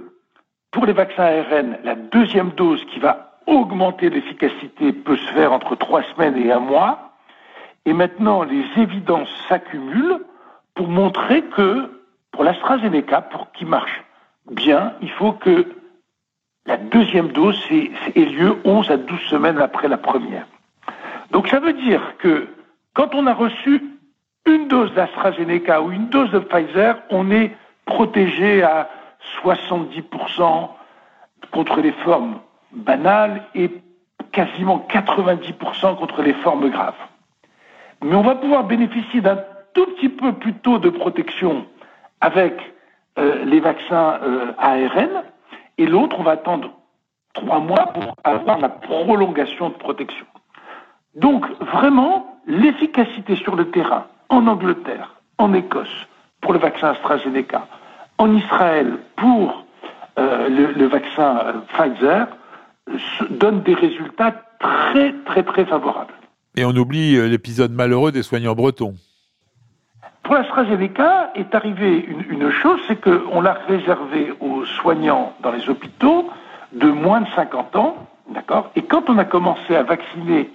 pour 0.71 0.85
les 0.85 0.93
vaccins 0.93 1.23
ARN, 1.23 1.77
la 1.83 1.95
deuxième 1.95 2.51
dose 2.51 2.83
qui 2.85 2.99
va 2.99 3.39
augmenter 3.47 4.09
l'efficacité 4.09 4.91
peut 4.91 5.17
se 5.17 5.33
faire 5.33 5.53
entre 5.53 5.75
trois 5.75 6.03
semaines 6.03 6.37
et 6.37 6.51
un 6.51 6.59
mois. 6.59 7.13
Et 7.85 7.93
maintenant, 7.93 8.43
les 8.43 8.65
évidences 8.75 9.29
s'accumulent 9.47 10.25
pour 10.75 10.89
montrer 10.89 11.41
que 11.43 11.89
pour 12.31 12.43
l'AstraZeneca, 12.43 13.21
pour 13.21 13.51
qu'il 13.53 13.67
marche 13.67 14.03
bien, 14.51 14.93
il 15.01 15.09
faut 15.11 15.31
que 15.31 15.65
la 16.65 16.77
deuxième 16.77 17.29
dose 17.29 17.59
ait, 17.71 18.25
lieu 18.25 18.57
11 18.65 18.91
à 18.91 18.97
12 18.97 19.19
semaines 19.21 19.57
après 19.59 19.87
la 19.87 19.97
première. 19.97 20.45
Donc 21.31 21.47
ça 21.47 21.59
veut 21.59 21.73
dire 21.73 22.15
que 22.17 22.47
quand 22.93 23.13
on 23.13 23.27
a 23.27 23.33
reçu 23.33 23.83
une 24.45 24.67
dose 24.67 24.93
d'AstraZeneca 24.93 25.81
ou 25.81 25.91
une 25.91 26.07
dose 26.09 26.31
de 26.31 26.39
Pfizer, 26.39 26.97
on 27.09 27.31
est 27.31 27.55
protégé 27.85 28.63
à 28.63 28.89
70% 29.43 30.69
contre 31.51 31.81
les 31.81 31.91
formes 31.91 32.39
banal 32.71 33.43
et 33.55 33.71
quasiment 34.31 34.85
90% 34.89 35.97
contre 35.97 36.21
les 36.21 36.33
formes 36.33 36.69
graves. 36.69 36.95
Mais 38.03 38.15
on 38.15 38.21
va 38.21 38.35
pouvoir 38.35 38.65
bénéficier 38.65 39.21
d'un 39.21 39.39
tout 39.73 39.85
petit 39.87 40.09
peu 40.09 40.33
plus 40.33 40.53
tôt 40.53 40.77
de 40.77 40.89
protection 40.89 41.65
avec 42.21 42.53
euh, 43.17 43.43
les 43.45 43.59
vaccins 43.59 44.19
euh, 44.21 44.51
ARN 44.57 45.23
et 45.77 45.85
l'autre, 45.85 46.17
on 46.19 46.23
va 46.23 46.31
attendre 46.31 46.71
trois 47.33 47.59
mois 47.59 47.93
pour 47.93 48.15
avoir 48.23 48.59
la 48.59 48.69
prolongation 48.69 49.69
de 49.69 49.75
protection. 49.75 50.25
Donc 51.15 51.45
vraiment, 51.59 52.39
l'efficacité 52.47 53.35
sur 53.35 53.55
le 53.55 53.69
terrain 53.71 54.05
en 54.29 54.47
Angleterre, 54.47 55.15
en 55.37 55.53
Écosse 55.53 56.07
pour 56.41 56.53
le 56.53 56.59
vaccin 56.59 56.89
AstraZeneca, 56.89 57.67
en 58.17 58.33
Israël 58.35 58.97
pour 59.15 59.65
euh, 60.19 60.49
le, 60.49 60.87
vaccin 60.87 61.63
Pfizer 61.69 62.27
donne 63.29 63.61
des 63.61 63.73
résultats 63.73 64.33
très 64.59 65.13
très 65.25 65.43
très 65.43 65.65
favorables. 65.65 66.13
Et 66.55 66.65
on 66.65 66.71
oublie 66.71 67.15
euh, 67.15 67.27
l'épisode 67.27 67.71
malheureux 67.71 68.11
des 68.11 68.23
soignants 68.23 68.55
bretons. 68.55 68.95
Pour 70.23 70.35
l'AstraZeneca 70.35 71.31
est 71.35 71.55
arrivée 71.55 72.05
une, 72.29 72.49
chose, 72.51 72.79
c'est 72.87 72.99
qu'on 72.99 73.39
l'a 73.39 73.53
réservé 73.67 74.33
aux 74.41 74.65
soignants 74.65 75.33
dans 75.41 75.51
les 75.51 75.69
hôpitaux 75.69 76.29
de 76.73 76.87
moins 76.87 77.21
de 77.21 77.27
50 77.35 77.75
ans, 77.77 77.95
d'accord? 78.33 78.71
Et 78.75 78.81
quand 78.81 79.09
on 79.09 79.17
a 79.19 79.25
commencé 79.25 79.75
à 79.75 79.83
vacciner 79.83 80.49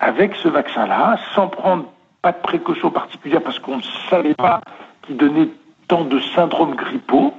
avec 0.00 0.34
ce 0.36 0.48
vaccin-là, 0.48 1.18
sans 1.34 1.48
prendre 1.48 1.86
pas 2.22 2.32
de 2.32 2.40
précautions 2.42 2.90
particulières 2.90 3.42
parce 3.42 3.58
qu'on 3.58 3.76
ne 3.76 3.82
savait 4.10 4.34
pas 4.34 4.60
qu'il 5.02 5.16
donnait 5.16 5.48
tant 5.88 6.04
de 6.04 6.18
syndrome 6.20 6.74
grippaux, 6.74 7.34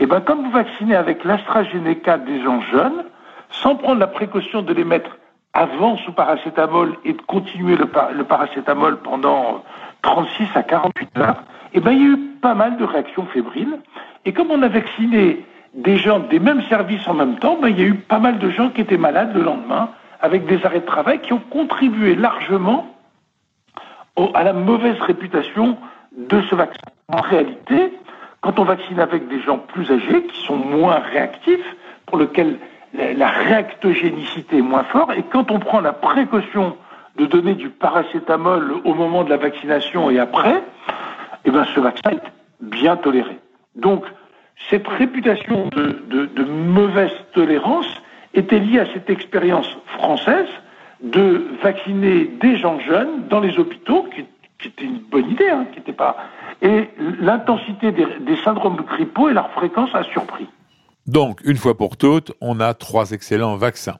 et 0.00 0.04
eh 0.04 0.06
ben 0.06 0.20
quand 0.20 0.36
vous 0.36 0.50
vaccinez 0.50 0.94
avec 0.94 1.24
l'AstraZeneca 1.24 2.18
des 2.18 2.40
gens 2.40 2.60
jeunes, 2.60 3.04
sans 3.50 3.74
prendre 3.74 3.98
la 3.98 4.06
précaution 4.06 4.62
de 4.62 4.72
les 4.72 4.84
mettre 4.84 5.18
avant 5.54 5.96
sous 5.98 6.12
paracétamol 6.12 6.96
et 7.04 7.14
de 7.14 7.22
continuer 7.22 7.76
le, 7.76 7.86
paracétamol 8.24 8.98
pendant 8.98 9.64
36 10.02 10.48
à 10.54 10.62
48 10.62 11.18
heures, 11.18 11.42
eh 11.74 11.80
ben, 11.80 11.90
il 11.92 11.98
y 11.98 12.04
a 12.04 12.08
eu 12.10 12.18
pas 12.40 12.54
mal 12.54 12.76
de 12.76 12.84
réactions 12.84 13.26
fébriles. 13.26 13.78
Et 14.24 14.32
comme 14.32 14.52
on 14.52 14.62
a 14.62 14.68
vacciné 14.68 15.44
des 15.74 15.96
gens 15.96 16.20
des 16.20 16.38
mêmes 16.38 16.62
services 16.68 17.06
en 17.08 17.14
même 17.14 17.38
temps, 17.40 17.58
ben, 17.60 17.68
il 17.68 17.80
y 17.80 17.82
a 17.82 17.86
eu 17.86 17.94
pas 17.94 18.20
mal 18.20 18.38
de 18.38 18.50
gens 18.50 18.70
qui 18.70 18.82
étaient 18.82 18.98
malades 18.98 19.34
le 19.34 19.42
lendemain, 19.42 19.90
avec 20.20 20.46
des 20.46 20.64
arrêts 20.64 20.80
de 20.80 20.86
travail 20.86 21.20
qui 21.20 21.32
ont 21.32 21.42
contribué 21.50 22.14
largement 22.14 22.94
à 24.34 24.42
la 24.42 24.52
mauvaise 24.52 24.98
réputation 25.00 25.76
de 26.16 26.40
ce 26.42 26.54
vaccin. 26.54 26.80
En 27.08 27.20
réalité, 27.20 27.92
quand 28.40 28.58
on 28.58 28.64
vaccine 28.64 28.98
avec 28.98 29.28
des 29.28 29.40
gens 29.40 29.58
plus 29.58 29.90
âgés, 29.90 30.24
qui 30.24 30.42
sont 30.44 30.56
moins 30.56 30.98
réactifs, 30.98 31.76
pour 32.06 32.18
lesquels 32.18 32.58
la 32.94 33.28
réactogénicité 33.28 34.58
est 34.58 34.62
moins 34.62 34.84
forte. 34.84 35.12
Et 35.16 35.22
quand 35.22 35.50
on 35.50 35.58
prend 35.58 35.80
la 35.80 35.92
précaution 35.92 36.76
de 37.16 37.26
donner 37.26 37.54
du 37.54 37.68
paracétamol 37.68 38.76
au 38.84 38.94
moment 38.94 39.24
de 39.24 39.30
la 39.30 39.36
vaccination 39.36 40.10
et 40.10 40.18
après, 40.18 40.62
eh 41.44 41.50
ben, 41.50 41.66
ce 41.74 41.80
vaccin 41.80 42.10
est 42.12 42.22
bien 42.60 42.96
toléré. 42.96 43.38
Donc, 43.76 44.04
cette 44.70 44.86
réputation 44.88 45.68
de, 45.68 46.44
mauvaise 46.44 47.12
tolérance 47.32 47.86
était 48.38 48.58
liée 48.58 48.80
à 48.80 48.86
cette 48.92 49.10
expérience 49.10 49.68
française 49.98 50.48
de 51.02 51.46
vacciner 51.62 52.30
des 52.40 52.56
gens 52.56 52.80
jeunes 52.80 53.28
dans 53.28 53.40
les 53.40 53.58
hôpitaux, 53.58 54.06
qui, 54.14 54.24
était 54.66 54.84
une 54.84 55.00
bonne 55.10 55.30
idée, 55.30 55.48
hein, 55.48 55.66
qui 55.72 55.78
n'était 55.78 55.92
pas. 55.92 56.16
Et 56.62 56.88
l'intensité 57.20 57.92
des, 57.92 58.06
des 58.20 58.36
syndromes 58.42 58.76
de 58.76 58.82
grippaux 58.82 59.28
et 59.28 59.32
leur 59.32 59.50
fréquence 59.52 59.90
a 59.94 60.02
surpris. 60.04 60.46
Donc, 61.06 61.40
une 61.44 61.56
fois 61.56 61.76
pour 61.76 61.96
toutes, 61.96 62.32
on 62.40 62.60
a 62.60 62.74
trois 62.74 63.12
excellents 63.12 63.56
vaccins. 63.56 63.96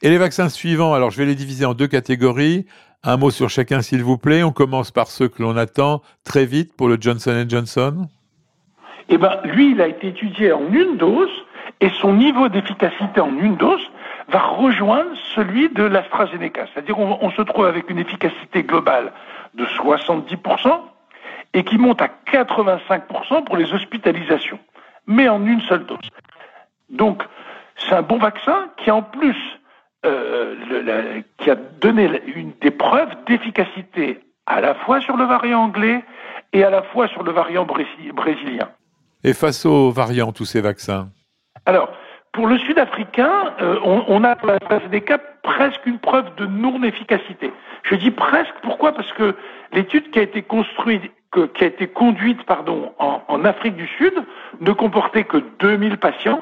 Et 0.00 0.08
les 0.08 0.18
vaccins 0.18 0.48
suivants, 0.48 0.94
alors 0.94 1.10
je 1.10 1.18
vais 1.18 1.26
les 1.26 1.34
diviser 1.34 1.64
en 1.64 1.74
deux 1.74 1.88
catégories. 1.88 2.66
Un 3.02 3.16
mot 3.16 3.30
sur 3.30 3.50
chacun, 3.50 3.82
s'il 3.82 4.02
vous 4.02 4.18
plaît. 4.18 4.42
On 4.42 4.52
commence 4.52 4.90
par 4.90 5.08
ceux 5.08 5.28
que 5.28 5.42
l'on 5.42 5.56
attend 5.56 6.02
très 6.24 6.46
vite 6.46 6.72
pour 6.76 6.88
le 6.88 6.96
Johnson 7.00 7.44
Johnson. 7.48 8.06
Eh 9.08 9.18
bien, 9.18 9.40
lui, 9.44 9.72
il 9.72 9.80
a 9.80 9.88
été 9.88 10.08
étudié 10.08 10.52
en 10.52 10.72
une 10.72 10.96
dose 10.96 11.30
et 11.80 11.90
son 12.00 12.12
niveau 12.12 12.48
d'efficacité 12.48 13.20
en 13.20 13.36
une 13.36 13.56
dose 13.56 13.90
va 14.28 14.40
rejoindre 14.40 15.10
celui 15.34 15.68
de 15.68 15.84
l'AstraZeneca. 15.84 16.66
C'est-à-dire 16.72 16.98
on 16.98 17.30
se 17.30 17.42
trouve 17.42 17.66
avec 17.66 17.88
une 17.88 17.98
efficacité 17.98 18.62
globale 18.62 19.12
de 19.54 19.64
70% 19.64 20.80
et 21.54 21.64
qui 21.64 21.78
monte 21.78 22.02
à 22.02 22.08
85% 22.30 23.44
pour 23.44 23.56
les 23.56 23.72
hospitalisations, 23.72 24.58
mais 25.06 25.28
en 25.28 25.44
une 25.44 25.60
seule 25.62 25.86
dose. 25.86 26.10
Donc, 26.90 27.22
c'est 27.76 27.94
un 27.94 28.02
bon 28.02 28.18
vaccin 28.18 28.68
qui, 28.76 28.90
en 28.90 29.02
plus, 29.02 29.36
euh, 30.06 31.22
qui 31.38 31.50
a 31.50 31.54
donné 31.54 32.22
une, 32.34 32.52
des 32.60 32.70
preuves 32.70 33.10
d'efficacité 33.26 34.20
à 34.46 34.60
la 34.60 34.74
fois 34.74 35.00
sur 35.00 35.16
le 35.16 35.24
variant 35.24 35.62
anglais 35.64 36.02
et 36.52 36.64
à 36.64 36.70
la 36.70 36.82
fois 36.82 37.08
sur 37.08 37.22
le 37.22 37.32
variant 37.32 37.64
brésilien. 37.64 38.68
Et 39.24 39.34
face 39.34 39.66
aux 39.66 39.90
variants, 39.90 40.32
tous 40.32 40.44
ces 40.44 40.60
vaccins 40.60 41.08
Alors, 41.68 41.90
pour 42.32 42.46
le 42.46 42.56
sud-africain, 42.56 43.52
euh, 43.60 43.78
on, 43.84 44.24
a 44.24 44.36
pour 44.36 44.48
la 44.48 44.58
cas 45.00 45.18
presque 45.42 45.84
une 45.84 45.98
preuve 45.98 46.34
de 46.36 46.46
non-efficacité. 46.46 47.52
Je 47.82 47.94
dis 47.94 48.10
presque, 48.10 48.54
pourquoi? 48.62 48.92
Parce 48.92 49.12
que 49.12 49.34
l'étude 49.72 50.10
qui 50.10 50.18
a 50.18 50.22
été 50.22 50.40
construite, 50.40 51.02
qui 51.34 51.64
a 51.64 51.66
été 51.66 51.86
conduite 51.86 52.42
pardon, 52.44 52.94
en, 52.98 53.20
en 53.28 53.44
Afrique 53.44 53.76
du 53.76 53.86
Sud 53.86 54.14
ne 54.60 54.72
comportait 54.72 55.24
que 55.24 55.36
2000 55.58 55.98
patients 55.98 56.40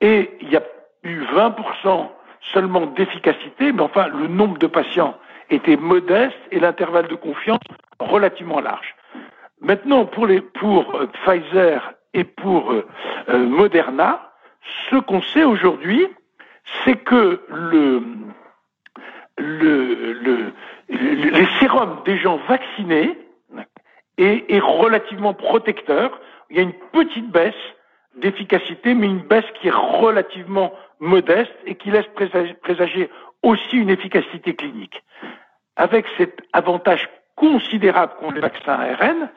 et 0.00 0.30
il 0.40 0.50
y 0.50 0.56
a 0.56 0.62
eu 1.02 1.22
20% 1.22 2.06
seulement 2.52 2.86
d'efficacité, 2.86 3.72
mais 3.72 3.82
enfin 3.82 4.06
le 4.06 4.28
nombre 4.28 4.58
de 4.58 4.68
patients 4.68 5.16
était 5.50 5.76
modeste 5.76 6.38
et 6.52 6.60
l'intervalle 6.60 7.08
de 7.08 7.16
confiance 7.16 7.58
relativement 7.98 8.60
large. 8.60 8.94
Maintenant, 9.60 10.04
pour, 10.04 10.28
les, 10.28 10.40
pour 10.40 10.94
euh, 10.94 11.08
Pfizer 11.24 11.94
et 12.14 12.22
pour 12.22 12.72
euh, 12.72 12.86
euh, 13.28 13.38
Moderna, 13.38 14.31
ce 14.90 14.96
qu'on 14.96 15.22
sait 15.22 15.44
aujourd'hui, 15.44 16.06
c'est 16.84 16.96
que 16.96 17.40
le, 17.48 18.02
le, 19.38 20.12
le, 20.12 20.52
les 20.88 21.46
sérums 21.58 22.02
des 22.04 22.16
gens 22.16 22.38
vaccinés 22.48 23.18
est, 24.18 24.60
relativement 24.60 25.34
protecteur. 25.34 26.20
Il 26.50 26.56
y 26.56 26.60
a 26.60 26.62
une 26.62 26.74
petite 26.92 27.30
baisse 27.30 27.54
d'efficacité, 28.16 28.94
mais 28.94 29.06
une 29.06 29.22
baisse 29.22 29.44
qui 29.60 29.68
est 29.68 29.74
relativement 29.74 30.72
modeste 31.00 31.54
et 31.66 31.74
qui 31.74 31.90
laisse 31.90 32.06
présager 32.62 33.10
aussi 33.42 33.76
une 33.76 33.90
efficacité 33.90 34.54
clinique. 34.54 35.02
Avec 35.76 36.06
cet 36.18 36.42
avantage 36.52 37.08
considérable 37.34 38.12
qu'ont 38.20 38.30
les 38.30 38.40
vaccins 38.40 38.78
ARN, 38.78 39.30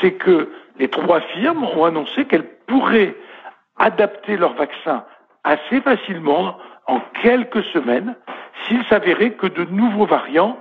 c'est 0.00 0.12
que 0.12 0.48
les 0.78 0.88
trois 0.88 1.20
firmes 1.20 1.64
ont 1.64 1.84
annoncé 1.84 2.24
qu'elles 2.24 2.48
pourraient 2.66 3.14
adapter 3.80 4.36
leurs 4.36 4.54
vaccins 4.54 5.04
assez 5.42 5.80
facilement 5.80 6.56
en 6.86 7.00
quelques 7.22 7.64
semaines 7.72 8.14
s'il 8.66 8.84
s'avérait 8.84 9.32
que 9.32 9.46
de 9.46 9.64
nouveaux 9.64 10.06
variants 10.06 10.58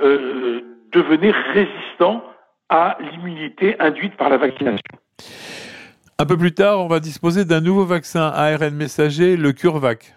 euh, 0.00 0.62
devenaient 0.90 1.34
résistants 1.52 2.24
à 2.68 2.96
l'immunité 3.00 3.76
induite 3.78 4.16
par 4.16 4.30
la 4.30 4.38
vaccination. 4.38 4.96
Un 6.18 6.26
peu 6.26 6.36
plus 6.36 6.54
tard, 6.54 6.80
on 6.80 6.88
va 6.88 7.00
disposer 7.00 7.44
d'un 7.44 7.60
nouveau 7.60 7.84
vaccin 7.84 8.32
ARN 8.34 8.74
messager, 8.74 9.36
le 9.36 9.52
CureVac. 9.52 10.14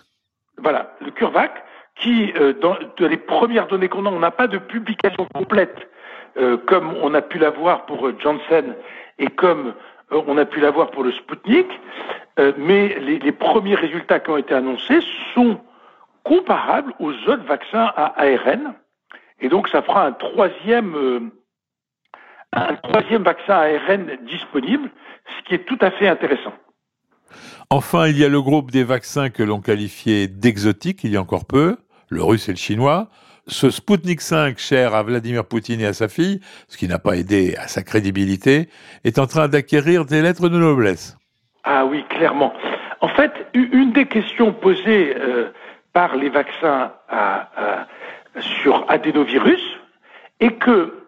Voilà, 0.58 0.96
le 1.02 1.12
CureVac, 1.12 1.52
qui, 1.98 2.32
euh, 2.38 2.54
dans 2.62 2.78
les 3.00 3.18
premières 3.18 3.68
données 3.68 3.90
qu'on 3.90 4.06
a, 4.06 4.10
on 4.10 4.20
n'a 4.20 4.32
pas 4.32 4.48
de 4.48 4.58
publication 4.58 5.28
complète, 5.34 5.76
euh, 6.38 6.58
comme 6.58 6.94
on 7.02 7.14
a 7.14 7.22
pu 7.22 7.38
l'avoir 7.38 7.86
pour 7.86 8.10
Janssen 8.20 8.76
et 9.20 9.28
comme 9.28 9.74
on 10.12 10.38
a 10.38 10.46
pu 10.46 10.60
l'avoir 10.60 10.92
pour 10.92 11.04
le 11.04 11.12
Sputnik, 11.12 11.68
euh, 12.40 12.54
mais 12.58 13.00
les, 13.00 13.32
premiers 13.32 13.76
résultats 13.76 14.20
qui 14.20 14.30
ont 14.30 14.38
été 14.38 14.54
annoncés 14.54 15.00
sont 15.34 15.60
comparables 16.24 16.94
aux 17.00 17.14
autres 17.14 17.46
vaccins 17.46 17.92
à 17.96 18.14
ARN, 18.22 18.74
et 19.40 19.50
donc 19.50 19.68
ça 19.70 19.82
fera 19.82 20.06
un 20.06 20.12
troisième, 20.12 21.32
un 22.52 22.76
troisième 22.76 23.24
vaccin 23.24 23.54
ARN 23.54 24.18
disponible, 24.26 24.90
ce 25.38 25.48
qui 25.48 25.56
est 25.56 25.66
tout 25.66 25.78
à 25.82 25.92
fait 25.92 26.08
intéressant. 26.08 26.54
Enfin, 27.70 28.08
il 28.08 28.18
y 28.18 28.24
a 28.24 28.30
le 28.30 28.42
groupe 28.42 28.72
des 28.72 28.84
vaccins 28.84 29.30
que 29.30 29.44
l'on 29.44 29.60
qualifiait 29.60 30.28
d'exotiques 30.28 31.04
il 31.04 31.12
y 31.12 31.18
a 31.18 31.22
encore 31.22 31.46
peu, 31.46 31.78
le 32.10 32.24
russe 32.24 32.48
et 32.48 32.52
le 32.52 32.58
chinois. 32.58 33.10
Ce 33.48 33.70
Sputnik 33.70 34.22
5, 34.22 34.58
cher 34.58 34.96
à 34.96 35.04
Vladimir 35.04 35.46
Poutine 35.46 35.80
et 35.82 35.86
à 35.86 35.94
sa 35.94 36.08
fille, 36.08 36.40
ce 36.68 36.78
qui 36.78 36.88
n'a 36.88 36.98
pas 36.98 37.16
aidé 37.16 37.56
à 37.58 37.68
sa 37.68 37.84
crédibilité, 37.84 38.70
est 39.04 39.20
en 39.20 39.28
train 39.28 39.48
d'acquérir 39.48 40.06
des 40.06 40.24
lettres 40.24 40.50
de 40.50 40.58
noblesse. 40.58 41.16
Ah 41.64 41.86
oui, 41.86 42.04
clairement. 42.10 42.54
En 43.02 43.08
fait, 43.10 43.32
une 43.54 43.92
des 43.92 44.08
questions 44.08 44.52
posées 44.52 45.16
euh, 45.16 45.52
par 45.94 46.16
les 46.16 46.30
vaccins 46.30 46.92
sur 48.40 48.84
adénovirus 48.90 49.62
est 50.40 50.58
que 50.58 51.06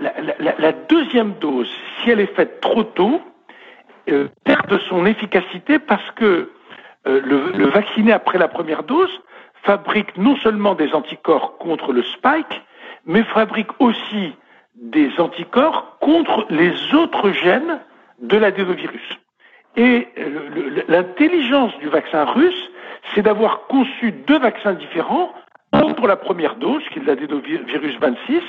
la, 0.00 0.72
deuxième 0.88 1.34
dose, 1.34 1.70
si 2.02 2.10
elle 2.10 2.20
est 2.20 2.34
faite 2.34 2.60
trop 2.60 2.82
tôt, 2.82 3.20
euh, 4.08 4.28
perd 4.44 4.68
de 4.68 4.78
son 4.78 5.06
efficacité 5.06 5.78
parce 5.78 6.10
que 6.12 6.50
euh, 7.06 7.20
le, 7.24 7.52
le, 7.52 7.66
vacciné 7.66 8.12
après 8.12 8.38
la 8.38 8.48
première 8.48 8.82
dose 8.82 9.10
fabrique 9.64 10.16
non 10.16 10.36
seulement 10.36 10.74
des 10.74 10.94
anticorps 10.94 11.58
contre 11.58 11.92
le 11.92 12.02
spike, 12.02 12.62
mais 13.06 13.22
fabrique 13.24 13.70
aussi 13.80 14.34
des 14.76 15.10
anticorps 15.18 15.98
contre 16.00 16.46
les 16.50 16.94
autres 16.94 17.30
gènes 17.32 17.80
de 18.20 18.36
l'adénovirus. 18.36 19.18
Et 19.76 20.08
l'intelligence 20.88 21.76
du 21.78 21.88
vaccin 21.88 22.24
russe, 22.24 22.70
c'est 23.14 23.22
d'avoir 23.22 23.66
conçu 23.66 24.12
deux 24.12 24.38
vaccins 24.38 24.74
différents, 24.74 25.32
un 25.72 25.92
pour 25.94 26.06
la 26.06 26.16
première 26.16 26.56
dose, 26.56 26.82
qui 26.92 27.00
est 27.00 27.04
l'adénovirus 27.04 27.98
26, 27.98 28.42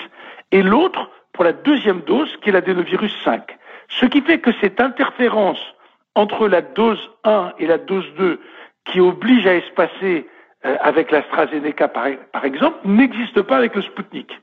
et 0.51 0.62
l'autre 0.62 1.10
pour 1.34 1.43
la 1.43 1.54
deuxième 1.54 2.01
dose, 2.01 2.30
qui 2.41 2.49
est 2.49 2.54
l'adénovirus 2.54 3.15
5. 3.23 3.58
Ce 3.89 4.06
qui 4.06 4.21
fait 4.21 4.39
que 4.39 4.51
cette 4.62 4.80
interférence 4.80 5.60
entre 6.13 6.47
la 6.47 6.62
dose 6.62 7.12
1 7.23 7.54
et 7.60 7.67
la 7.67 7.78
dose 7.78 8.06
2, 8.17 8.39
qui 8.86 8.99
oblige 8.99 9.47
à 9.47 9.56
espacer 9.56 10.28
euh, 10.28 10.35
avec 10.82 11.12
l'AstraZeneca 11.12 11.88
par, 11.88 12.08
par 12.32 12.45
exemple, 12.45 12.78
n'existe 12.86 13.41
pas 13.41 13.58
avec 13.58 13.75
le 13.75 13.82
Sputnik. 13.82 14.39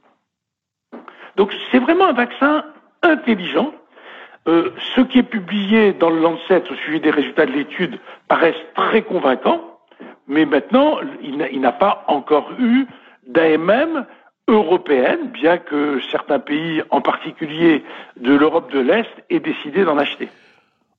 Donc 1.36 1.52
c'est 1.70 1.78
vraiment 1.78 2.06
un 2.06 2.12
vaccin 2.12 2.64
intelligent. 3.02 3.72
Euh, 4.48 4.70
ce 4.96 5.00
qui 5.00 5.18
est 5.18 5.24
publié 5.24 5.92
dans 5.92 6.10
le 6.10 6.20
Lancet 6.20 6.62
au 6.70 6.74
sujet 6.74 6.98
des 6.98 7.10
résultats 7.10 7.46
de 7.46 7.52
l'étude 7.52 7.98
paraissent 8.28 8.54
très 8.74 9.02
convaincants, 9.02 9.78
mais 10.26 10.44
maintenant, 10.44 10.98
il 11.22 11.60
n'a 11.60 11.72
pas 11.72 12.04
encore 12.08 12.50
eu 12.58 12.86
d'AMM 13.26 14.06
européenne, 14.48 15.28
bien 15.28 15.58
que 15.58 16.00
certains 16.10 16.40
pays, 16.40 16.82
en 16.90 17.00
particulier 17.00 17.84
de 18.16 18.34
l'Europe 18.34 18.72
de 18.72 18.80
l'Est, 18.80 19.10
aient 19.30 19.40
décidé 19.40 19.84
d'en 19.84 19.98
acheter 19.98 20.28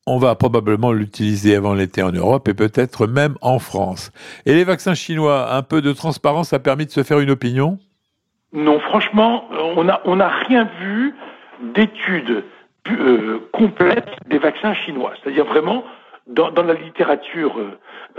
on 0.05 0.17
va 0.17 0.35
probablement 0.35 0.91
l'utiliser 0.91 1.55
avant 1.55 1.73
l'été 1.73 2.03
en 2.03 2.11
Europe 2.11 2.47
et 2.47 2.53
peut-être 2.53 3.07
même 3.07 3.35
en 3.41 3.59
France. 3.59 4.11
Et 4.45 4.53
les 4.53 4.63
vaccins 4.63 4.93
chinois, 4.93 5.53
un 5.53 5.61
peu 5.61 5.81
de 5.81 5.93
transparence 5.93 6.53
a 6.53 6.59
permis 6.59 6.85
de 6.85 6.91
se 6.91 7.03
faire 7.03 7.19
une 7.19 7.31
opinion? 7.31 7.79
Non, 8.51 8.79
franchement, 8.79 9.45
on 9.75 10.15
n'a 10.15 10.27
rien 10.47 10.69
vu 10.79 11.15
d'études 11.73 12.43
euh, 12.91 13.39
complètes 13.53 14.09
des 14.27 14.37
vaccins 14.37 14.73
chinois. 14.73 15.13
C'est-à-dire 15.21 15.45
vraiment, 15.45 15.83
dans, 16.27 16.51
dans, 16.51 16.63
la 16.63 16.73
littérature 16.73 17.57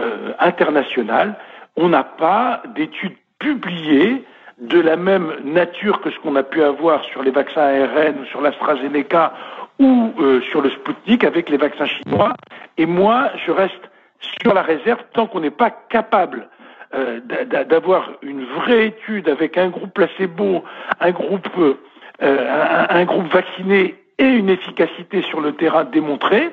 euh, 0.01 0.33
internationale, 0.41 1.37
on 1.77 1.91
n'a 1.91 2.03
pas 2.03 2.63
d'études 2.75 3.17
publiées 3.39 4.25
de 4.61 4.81
la 4.81 4.97
même 4.97 5.33
nature 5.45 6.01
que 6.01 6.11
ce 6.11 6.19
qu'on 6.21 6.37
a 6.37 6.43
pu 6.43 6.63
avoir 6.63 7.05
sur 7.05 7.23
les 7.23 7.31
vaccins 7.31 7.61
ARN 7.61 8.21
ou 8.21 8.25
sur 8.27 8.41
l'AstraZeneca 8.41 9.35
ou 9.79 10.13
euh, 10.19 10.41
sur 10.51 10.61
le 10.61 10.71
Sputnik 10.71 11.25
avec 11.25 11.49
les 11.49 11.57
vaccins 11.57 11.87
chinois. 11.87 12.35
Et 12.79 12.87
moi, 12.87 13.31
je 13.45 13.51
reste 13.51 13.91
sur 14.43 14.55
la 14.55 14.63
réserve 14.63 15.01
tant 15.13 15.27
qu'on 15.27 15.41
n'est 15.41 15.51
pas 15.51 15.71
capable 15.71 16.49
euh, 16.95 17.21
d'avoir 17.69 18.13
une 18.23 18.45
vraie 18.45 18.87
étude 18.87 19.29
avec 19.29 19.59
un 19.59 19.69
groupe 19.69 19.93
placebo, 19.93 20.65
un 21.01 21.11
groupe, 21.11 21.49
euh, 22.23 22.87
un, 22.89 23.05
groupe 23.05 23.27
vacciné 23.33 23.97
et 24.19 24.27
une 24.27 24.49
efficacité 24.49 25.23
sur 25.23 25.41
le 25.41 25.53
terrain 25.53 25.85
démontrée. 25.85 26.51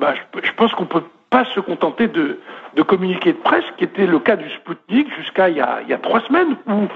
Je, 0.00 0.40
je 0.42 0.52
pense 0.52 0.72
qu'on 0.72 0.86
peut 0.86 1.02
pas 1.34 1.44
se 1.46 1.58
contenter 1.58 2.06
de, 2.06 2.38
de 2.76 2.82
communiquer 2.82 3.32
de 3.32 3.38
presse, 3.38 3.64
qui 3.76 3.82
était 3.82 4.06
le 4.06 4.20
cas 4.20 4.36
du 4.36 4.48
Sputnik 4.50 5.12
jusqu'à 5.16 5.48
il, 5.48 5.56
il, 5.82 5.88
y 5.88 5.92
a 5.92 5.98
trois 5.98 6.20
semaines, 6.20 6.56
où 6.68 6.86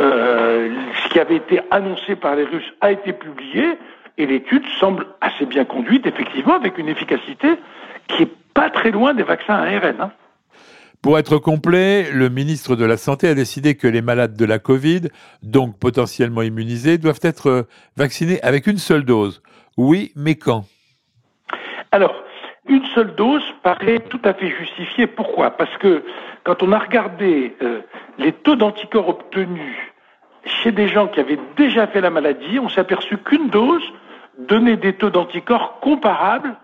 euh, 0.00 0.70
ce 1.04 1.08
qui 1.10 1.20
avait 1.20 1.36
été 1.36 1.60
annoncé 1.70 2.16
par 2.16 2.34
les 2.34 2.42
Russes 2.42 2.72
a 2.80 2.90
été 2.90 3.12
publié, 3.12 3.78
et 4.18 4.26
l'étude 4.26 4.64
semble 4.78 5.06
assez 5.20 5.46
bien 5.46 5.64
conduite, 5.64 6.06
effectivement, 6.06 6.54
avec 6.54 6.78
une 6.78 6.88
efficacité 6.88 7.58
qui 8.08 8.24
est 8.24 8.32
pas 8.54 8.70
très 8.70 8.90
loin 8.90 9.14
des 9.14 9.22
vaccins 9.22 9.54
ARN. 9.54 10.00
Hein. 10.00 10.12
Pour 11.02 11.18
être 11.18 11.36
complet, 11.36 12.10
le 12.12 12.30
ministre 12.30 12.76
de 12.76 12.84
la 12.84 12.96
Santé 12.96 13.28
a 13.28 13.34
décidé 13.34 13.74
que 13.74 13.86
les 13.86 14.00
malades 14.00 14.36
de 14.36 14.44
la 14.46 14.58
Covid, 14.58 15.08
donc 15.42 15.78
potentiellement 15.78 16.42
immunisés, 16.42 16.96
doivent 16.96 17.20
être 17.22 17.66
vaccinés 17.96 18.40
avec 18.42 18.66
une 18.66 18.78
seule 18.78 19.04
dose. 19.04 19.42
Oui, 19.76 20.12
mais 20.16 20.36
quand? 20.36 20.64
Alors, 21.92 22.14
une 22.66 22.84
seule 22.94 23.14
dose 23.16 23.42
paraît 23.62 24.00
tout 24.00 24.20
à 24.24 24.32
fait 24.32 24.48
justifiée. 24.48 25.06
Pourquoi? 25.06 25.50
Parce 25.50 25.76
que 25.76 26.04
quand 26.44 26.62
on 26.62 26.72
a 26.72 26.78
regardé 26.78 27.54
euh, 27.62 27.80
les 28.18 28.32
taux 28.32 28.56
d'anticorps 28.56 29.08
obtenus 29.08 29.76
chez 30.46 30.72
des 30.72 30.88
gens 30.88 31.08
qui 31.08 31.20
avaient 31.20 31.38
déjà 31.56 31.86
fait 31.86 32.00
la 32.00 32.10
maladie, 32.10 32.58
on 32.58 32.68
s'est 32.68 32.80
aperçu 32.80 33.18
qu'une 33.18 33.48
dose 33.48 33.82
donner 34.38 34.76
des 34.76 34.94
taux 34.94 35.10
d'anticorps 35.10 35.80
comparables 35.80 36.56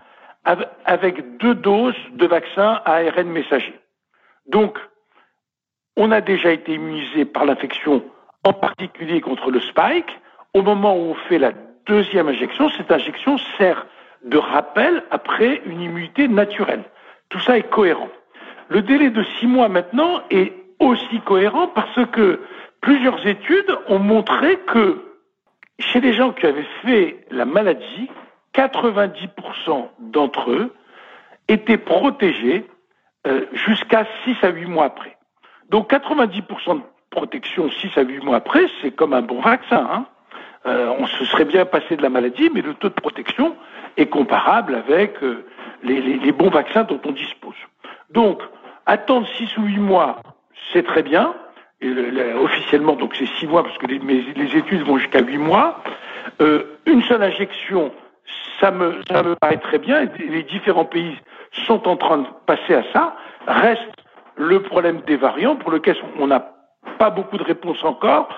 avec 0.85 1.37
deux 1.39 1.55
doses 1.55 1.95
de 2.13 2.27
vaccin 2.27 2.81
ARN 2.85 3.29
messager. 3.29 3.79
Donc, 4.47 4.79
on 5.97 6.11
a 6.11 6.21
déjà 6.21 6.51
été 6.51 6.75
immunisé 6.75 7.25
par 7.25 7.45
l'infection, 7.45 8.03
en 8.45 8.53
particulier 8.53 9.21
contre 9.21 9.51
le 9.51 9.61
spike. 9.61 10.11
Au 10.55 10.63
moment 10.63 10.97
où 10.97 11.11
on 11.11 11.15
fait 11.29 11.39
la 11.39 11.53
deuxième 11.87 12.29
injection, 12.29 12.71
cette 12.71 12.91
injection 12.91 13.39
sert 13.59 13.87
de 14.25 14.39
rappel 14.39 15.03
après 15.11 15.63
une 15.67 15.81
immunité 15.81 16.29
naturelle. 16.29 16.85
Tout 17.29 17.41
ça 17.41 17.59
est 17.59 17.69
cohérent. 17.69 18.09
Le 18.69 18.83
délai 18.83 19.11
de 19.11 19.23
six 19.39 19.47
mois 19.47 19.69
maintenant 19.69 20.23
est 20.31 20.53
aussi 20.79 21.21
cohérent 21.25 21.69
parce 21.69 22.07
que 22.13 22.41
plusieurs 22.81 23.27
études 23.27 23.77
ont 23.89 23.99
montré 23.99 24.59
que 24.67 25.10
chez 25.81 26.01
les 26.01 26.13
gens 26.13 26.33
qui 26.33 26.47
avaient 26.47 26.67
fait 26.83 27.25
la 27.31 27.45
maladie, 27.45 28.11
90% 28.55 29.89
d'entre 29.99 30.51
eux 30.51 30.75
étaient 31.49 31.79
protégés 31.79 32.67
euh, 33.27 33.47
jusqu'à 33.53 34.07
6 34.25 34.37
à 34.43 34.51
8 34.51 34.67
mois 34.67 34.87
après. 34.87 35.17
Donc 35.69 35.91
90% 35.93 36.77
de 36.77 36.83
protection 37.11 37.71
6 37.71 37.97
à 37.97 38.03
8 38.03 38.25
mois 38.25 38.37
après, 38.37 38.67
c'est 38.81 38.93
comme 38.93 39.13
un 39.13 39.23
bon 39.23 39.41
vaccin. 39.41 39.89
Hein. 39.91 40.07
Euh, 40.67 40.95
on 40.99 41.07
se 41.07 41.25
serait 41.25 41.45
bien 41.45 41.65
passé 41.65 41.97
de 41.97 42.03
la 42.03 42.11
maladie, 42.11 42.51
mais 42.53 42.61
le 42.61 42.75
taux 42.75 42.89
de 42.89 42.95
protection 42.95 43.57
est 43.97 44.07
comparable 44.07 44.75
avec 44.75 45.23
euh, 45.23 45.47
les, 45.83 46.33
bons 46.33 46.51
vaccins 46.51 46.85
dont 46.85 47.01
on 47.05 47.13
dispose. 47.13 47.57
Donc, 48.11 48.43
attendre 48.87 49.27
6 49.37 49.57
ou 49.59 49.63
8 49.63 49.79
mois, 49.79 50.23
c'est 50.73 50.83
très 50.83 51.03
bien. 51.03 51.35
Officiellement, 51.83 52.95
donc 52.95 53.15
c'est 53.17 53.27
6 53.39 53.47
mois, 53.47 53.63
parce 53.63 53.79
que 53.79 53.87
les, 53.87 54.57
études 54.57 54.83
vont 54.83 54.99
jusqu'à 54.99 55.21
8 55.21 55.39
mois. 55.39 55.83
Euh, 56.43 56.65
une 56.87 57.03
seule 57.03 57.23
injection, 57.23 57.93
ça 58.61 58.71
me, 58.71 59.01
ça 59.11 59.23
me 59.23 59.35
paraît 59.35 59.57
très 59.57 59.79
bien. 59.79 60.07
Les 60.19 60.43
différents 60.43 60.85
pays 60.85 61.17
sont 61.67 61.89
en 61.89 61.97
train 61.97 62.19
de 62.19 62.27
passer 62.47 62.75
à 62.75 62.83
ça. 62.93 63.17
Reste 63.47 63.89
le 64.37 64.61
problème 64.63 65.01
des 65.07 65.17
variants, 65.17 65.57
pour 65.57 65.71
lequel 65.71 65.97
on 66.19 66.27
n'a 66.27 66.53
pas 66.99 67.11
beaucoup 67.11 67.39
de 67.39 67.45
réponses 67.45 67.83
encore. 67.83 68.29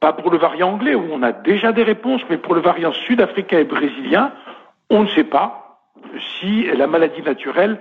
Pas 0.00 0.12
pour 0.12 0.30
le 0.30 0.36
variant 0.36 0.72
anglais, 0.72 0.94
où 0.94 1.08
on 1.10 1.22
a 1.22 1.32
déjà 1.32 1.72
des 1.72 1.84
réponses, 1.84 2.20
mais 2.28 2.36
pour 2.36 2.54
le 2.54 2.60
variant 2.60 2.92
sud-africain 2.92 3.60
et 3.60 3.64
brésilien, 3.64 4.32
on 4.90 5.04
ne 5.04 5.08
sait 5.08 5.24
pas 5.24 5.80
si 6.38 6.64
la 6.64 6.86
maladie 6.86 7.22
naturelle, 7.22 7.80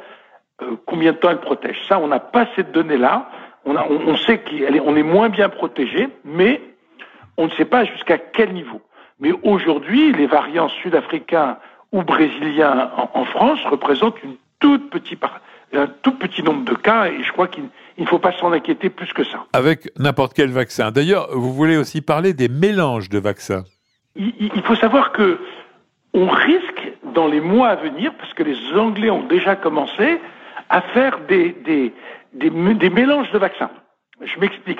euh, 0.61 0.75
combien 0.85 1.11
de 1.11 1.17
temps 1.17 1.29
elle 1.29 1.41
protège. 1.41 1.77
Ça, 1.87 1.99
on 1.99 2.07
n'a 2.07 2.19
pas 2.19 2.47
cette 2.55 2.71
donnée-là. 2.71 3.29
On, 3.65 3.75
a, 3.75 3.85
on, 3.89 3.99
on 4.07 4.17
sait 4.17 4.39
qu'on 4.39 4.95
est 4.95 5.03
moins 5.03 5.29
bien 5.29 5.49
protégé, 5.49 6.09
mais 6.25 6.61
on 7.37 7.45
ne 7.45 7.51
sait 7.51 7.65
pas 7.65 7.85
jusqu'à 7.85 8.17
quel 8.17 8.53
niveau. 8.53 8.81
Mais 9.19 9.31
aujourd'hui, 9.43 10.11
les 10.11 10.27
variants 10.27 10.69
sud-africains 10.69 11.57
ou 11.91 12.03
brésiliens 12.03 12.91
en, 12.97 13.09
en, 13.13 13.25
France 13.25 13.59
représentent 13.69 14.21
une 14.23 14.35
toute 14.59 14.89
petite 14.89 15.19
part 15.19 15.39
un 15.73 15.87
tout 15.87 16.11
petit 16.11 16.43
nombre 16.43 16.65
de 16.65 16.75
cas 16.75 17.07
et 17.07 17.23
je 17.23 17.31
crois 17.31 17.47
qu'il 17.47 17.63
ne 17.97 18.05
faut 18.05 18.19
pas 18.19 18.31
s'en 18.33 18.51
inquiéter 18.51 18.89
plus 18.89 19.11
que 19.13 19.23
ça. 19.23 19.45
Avec 19.53 19.89
n'importe 19.97 20.33
quel 20.33 20.49
vaccin. 20.49 20.91
D'ailleurs, 20.91 21.29
vous 21.31 21.53
voulez 21.53 21.77
aussi 21.77 22.01
parler 22.01 22.33
des 22.33 22.47
mélanges 22.47 23.09
de 23.09 23.19
vaccins. 23.19 23.63
Il, 24.15 24.33
il, 24.39 24.61
faut 24.61 24.75
savoir 24.75 25.11
que 25.11 25.39
on 26.13 26.27
risque 26.27 26.93
dans 27.15 27.27
les 27.27 27.41
mois 27.41 27.69
à 27.69 27.75
venir, 27.75 28.13
parce 28.19 28.33
que 28.33 28.43
les 28.43 28.55
Anglais 28.77 29.09
ont 29.09 29.25
déjà 29.25 29.55
commencé 29.55 30.19
à 30.69 30.81
faire 30.81 31.19
des, 31.27 31.55
des, 31.65 31.93
des, 32.33 32.89
mélanges 32.89 33.31
de 33.31 33.37
vaccins. 33.37 33.69
Je 34.21 34.39
m'explique. 34.39 34.79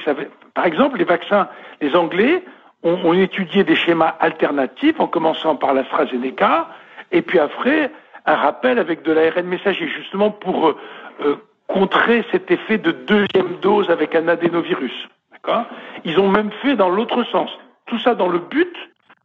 Par 0.53 0.65
exemple, 0.65 0.97
les 0.97 1.03
vaccins, 1.03 1.47
les 1.81 1.95
Anglais 1.95 2.43
ont, 2.83 3.13
étudié 3.13 3.63
des 3.63 3.75
schémas 3.75 4.15
alternatifs 4.19 4.99
en 4.99 5.07
commençant 5.07 5.55
par 5.55 5.73
l'AstraZeneca 5.73 6.67
et 7.11 7.21
puis 7.21 7.39
après 7.39 7.91
un 8.25 8.35
rappel 8.35 8.79
avec 8.79 9.03
de 9.03 9.11
l'ARN 9.11 9.45
messager, 9.45 9.87
justement 9.87 10.31
pour 10.31 10.67
euh, 10.67 10.77
euh, 11.21 11.35
contrer 11.67 12.25
cet 12.31 12.51
effet 12.51 12.77
de 12.77 12.91
deuxième 12.91 13.57
dose 13.61 13.89
avec 13.89 14.15
un 14.15 14.27
adénovirus. 14.27 15.07
D'accord? 15.31 15.65
Ils 16.05 16.19
ont 16.19 16.29
même 16.29 16.51
fait 16.61 16.75
dans 16.75 16.89
l'autre 16.89 17.23
sens. 17.25 17.49
Tout 17.85 17.99
ça 17.99 18.15
dans 18.15 18.29
le 18.29 18.39
but 18.39 18.73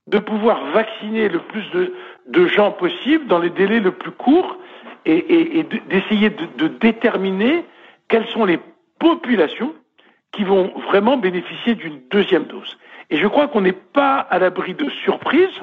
de 0.09 0.19
pouvoir 0.19 0.64
vacciner 0.73 1.29
le 1.29 1.38
plus 1.38 1.64
de, 2.27 2.47
gens 2.47 2.73
possible 2.73 3.27
dans 3.27 3.38
les 3.38 3.51
délais 3.51 3.81
le 3.81 3.93
plus 3.93 4.11
courts 4.11 4.57
et, 5.05 5.64
d'essayer 5.88 6.31
de, 6.31 6.47
de 6.57 6.69
déterminer 6.69 7.64
quelles 8.09 8.27
sont 8.29 8.44
les 8.44 8.59
populations 8.99 9.75
qui 10.33 10.44
vont 10.44 10.73
vraiment 10.88 11.16
bénéficier 11.16 11.75
d'une 11.75 12.01
deuxième 12.11 12.44
dose. 12.44 12.79
Et 13.11 13.16
je 13.16 13.27
crois 13.27 13.49
qu'on 13.49 13.62
n'est 13.62 13.73
pas 13.73 14.18
à 14.18 14.38
l'abri 14.38 14.75
de 14.75 14.88
surprises 14.90 15.61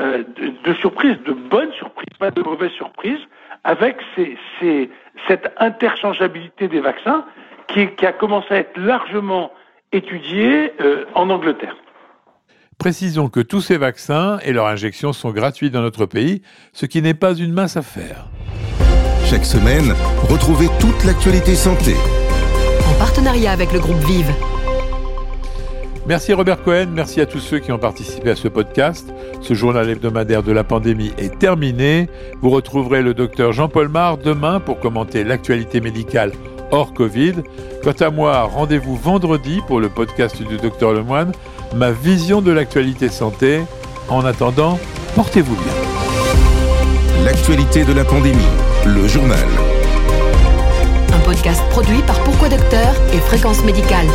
euh, 0.00 0.22
de, 0.64 0.72
surprises, 0.74 1.18
de 1.26 1.32
bonnes 1.32 1.72
surprises, 1.72 2.16
pas 2.18 2.30
de 2.30 2.40
mauvaises 2.40 2.70
surprises, 2.70 3.18
avec 3.64 3.98
cette 5.28 5.52
interchangeabilité 5.58 6.68
des 6.68 6.80
vaccins 6.80 7.26
qui, 7.68 7.86
qui, 7.88 8.06
a 8.06 8.12
commencé 8.12 8.54
à 8.54 8.56
être 8.58 8.78
largement 8.78 9.52
étudiée 9.92 10.72
euh, 10.80 11.04
en 11.14 11.28
Angleterre. 11.28 11.76
Précisons 12.78 13.28
que 13.28 13.40
tous 13.40 13.60
ces 13.60 13.76
vaccins 13.76 14.38
et 14.42 14.54
leurs 14.54 14.68
injections 14.68 15.12
sont 15.12 15.32
gratuits 15.32 15.70
dans 15.70 15.82
notre 15.82 16.06
pays, 16.06 16.40
ce 16.72 16.86
qui 16.86 17.02
n'est 17.02 17.12
pas 17.12 17.34
une 17.34 17.52
mince 17.52 17.76
affaire. 17.76 18.24
Chaque 19.30 19.44
semaine, 19.44 19.94
retrouvez 20.28 20.66
toute 20.80 21.04
l'actualité 21.04 21.54
santé. 21.54 21.94
En 22.90 22.98
partenariat 22.98 23.52
avec 23.52 23.72
le 23.72 23.78
groupe 23.78 24.04
Vive. 24.04 24.32
Merci 26.04 26.32
Robert 26.32 26.64
Cohen, 26.64 26.88
merci 26.92 27.20
à 27.20 27.26
tous 27.26 27.38
ceux 27.38 27.60
qui 27.60 27.70
ont 27.70 27.78
participé 27.78 28.30
à 28.30 28.34
ce 28.34 28.48
podcast. 28.48 29.08
Ce 29.40 29.54
journal 29.54 29.88
hebdomadaire 29.88 30.42
de 30.42 30.50
la 30.50 30.64
pandémie 30.64 31.12
est 31.16 31.38
terminé. 31.38 32.08
Vous 32.42 32.50
retrouverez 32.50 33.02
le 33.02 33.14
docteur 33.14 33.52
Jean-Paul 33.52 33.86
Mar 33.86 34.18
demain 34.18 34.58
pour 34.58 34.80
commenter 34.80 35.22
l'actualité 35.22 35.80
médicale 35.80 36.32
hors 36.72 36.92
Covid. 36.92 37.34
Quant 37.84 37.92
à 38.00 38.10
moi, 38.10 38.42
rendez-vous 38.42 38.96
vendredi 38.96 39.60
pour 39.68 39.78
le 39.78 39.90
podcast 39.90 40.42
du 40.42 40.56
docteur 40.56 40.92
Lemoine, 40.92 41.30
ma 41.76 41.92
vision 41.92 42.42
de 42.42 42.50
l'actualité 42.50 43.08
santé. 43.08 43.60
En 44.08 44.24
attendant, 44.24 44.76
portez-vous 45.14 45.54
bien. 45.54 46.09
L'actualité 47.30 47.84
de 47.84 47.92
la 47.92 48.04
pandémie, 48.04 48.42
le 48.84 49.06
journal. 49.06 49.46
Un 51.14 51.18
podcast 51.20 51.62
produit 51.70 52.02
par 52.02 52.18
Pourquoi 52.24 52.48
Docteur 52.48 52.92
et 53.12 53.18
Fréquence 53.18 53.62
Médicale. 53.62 54.08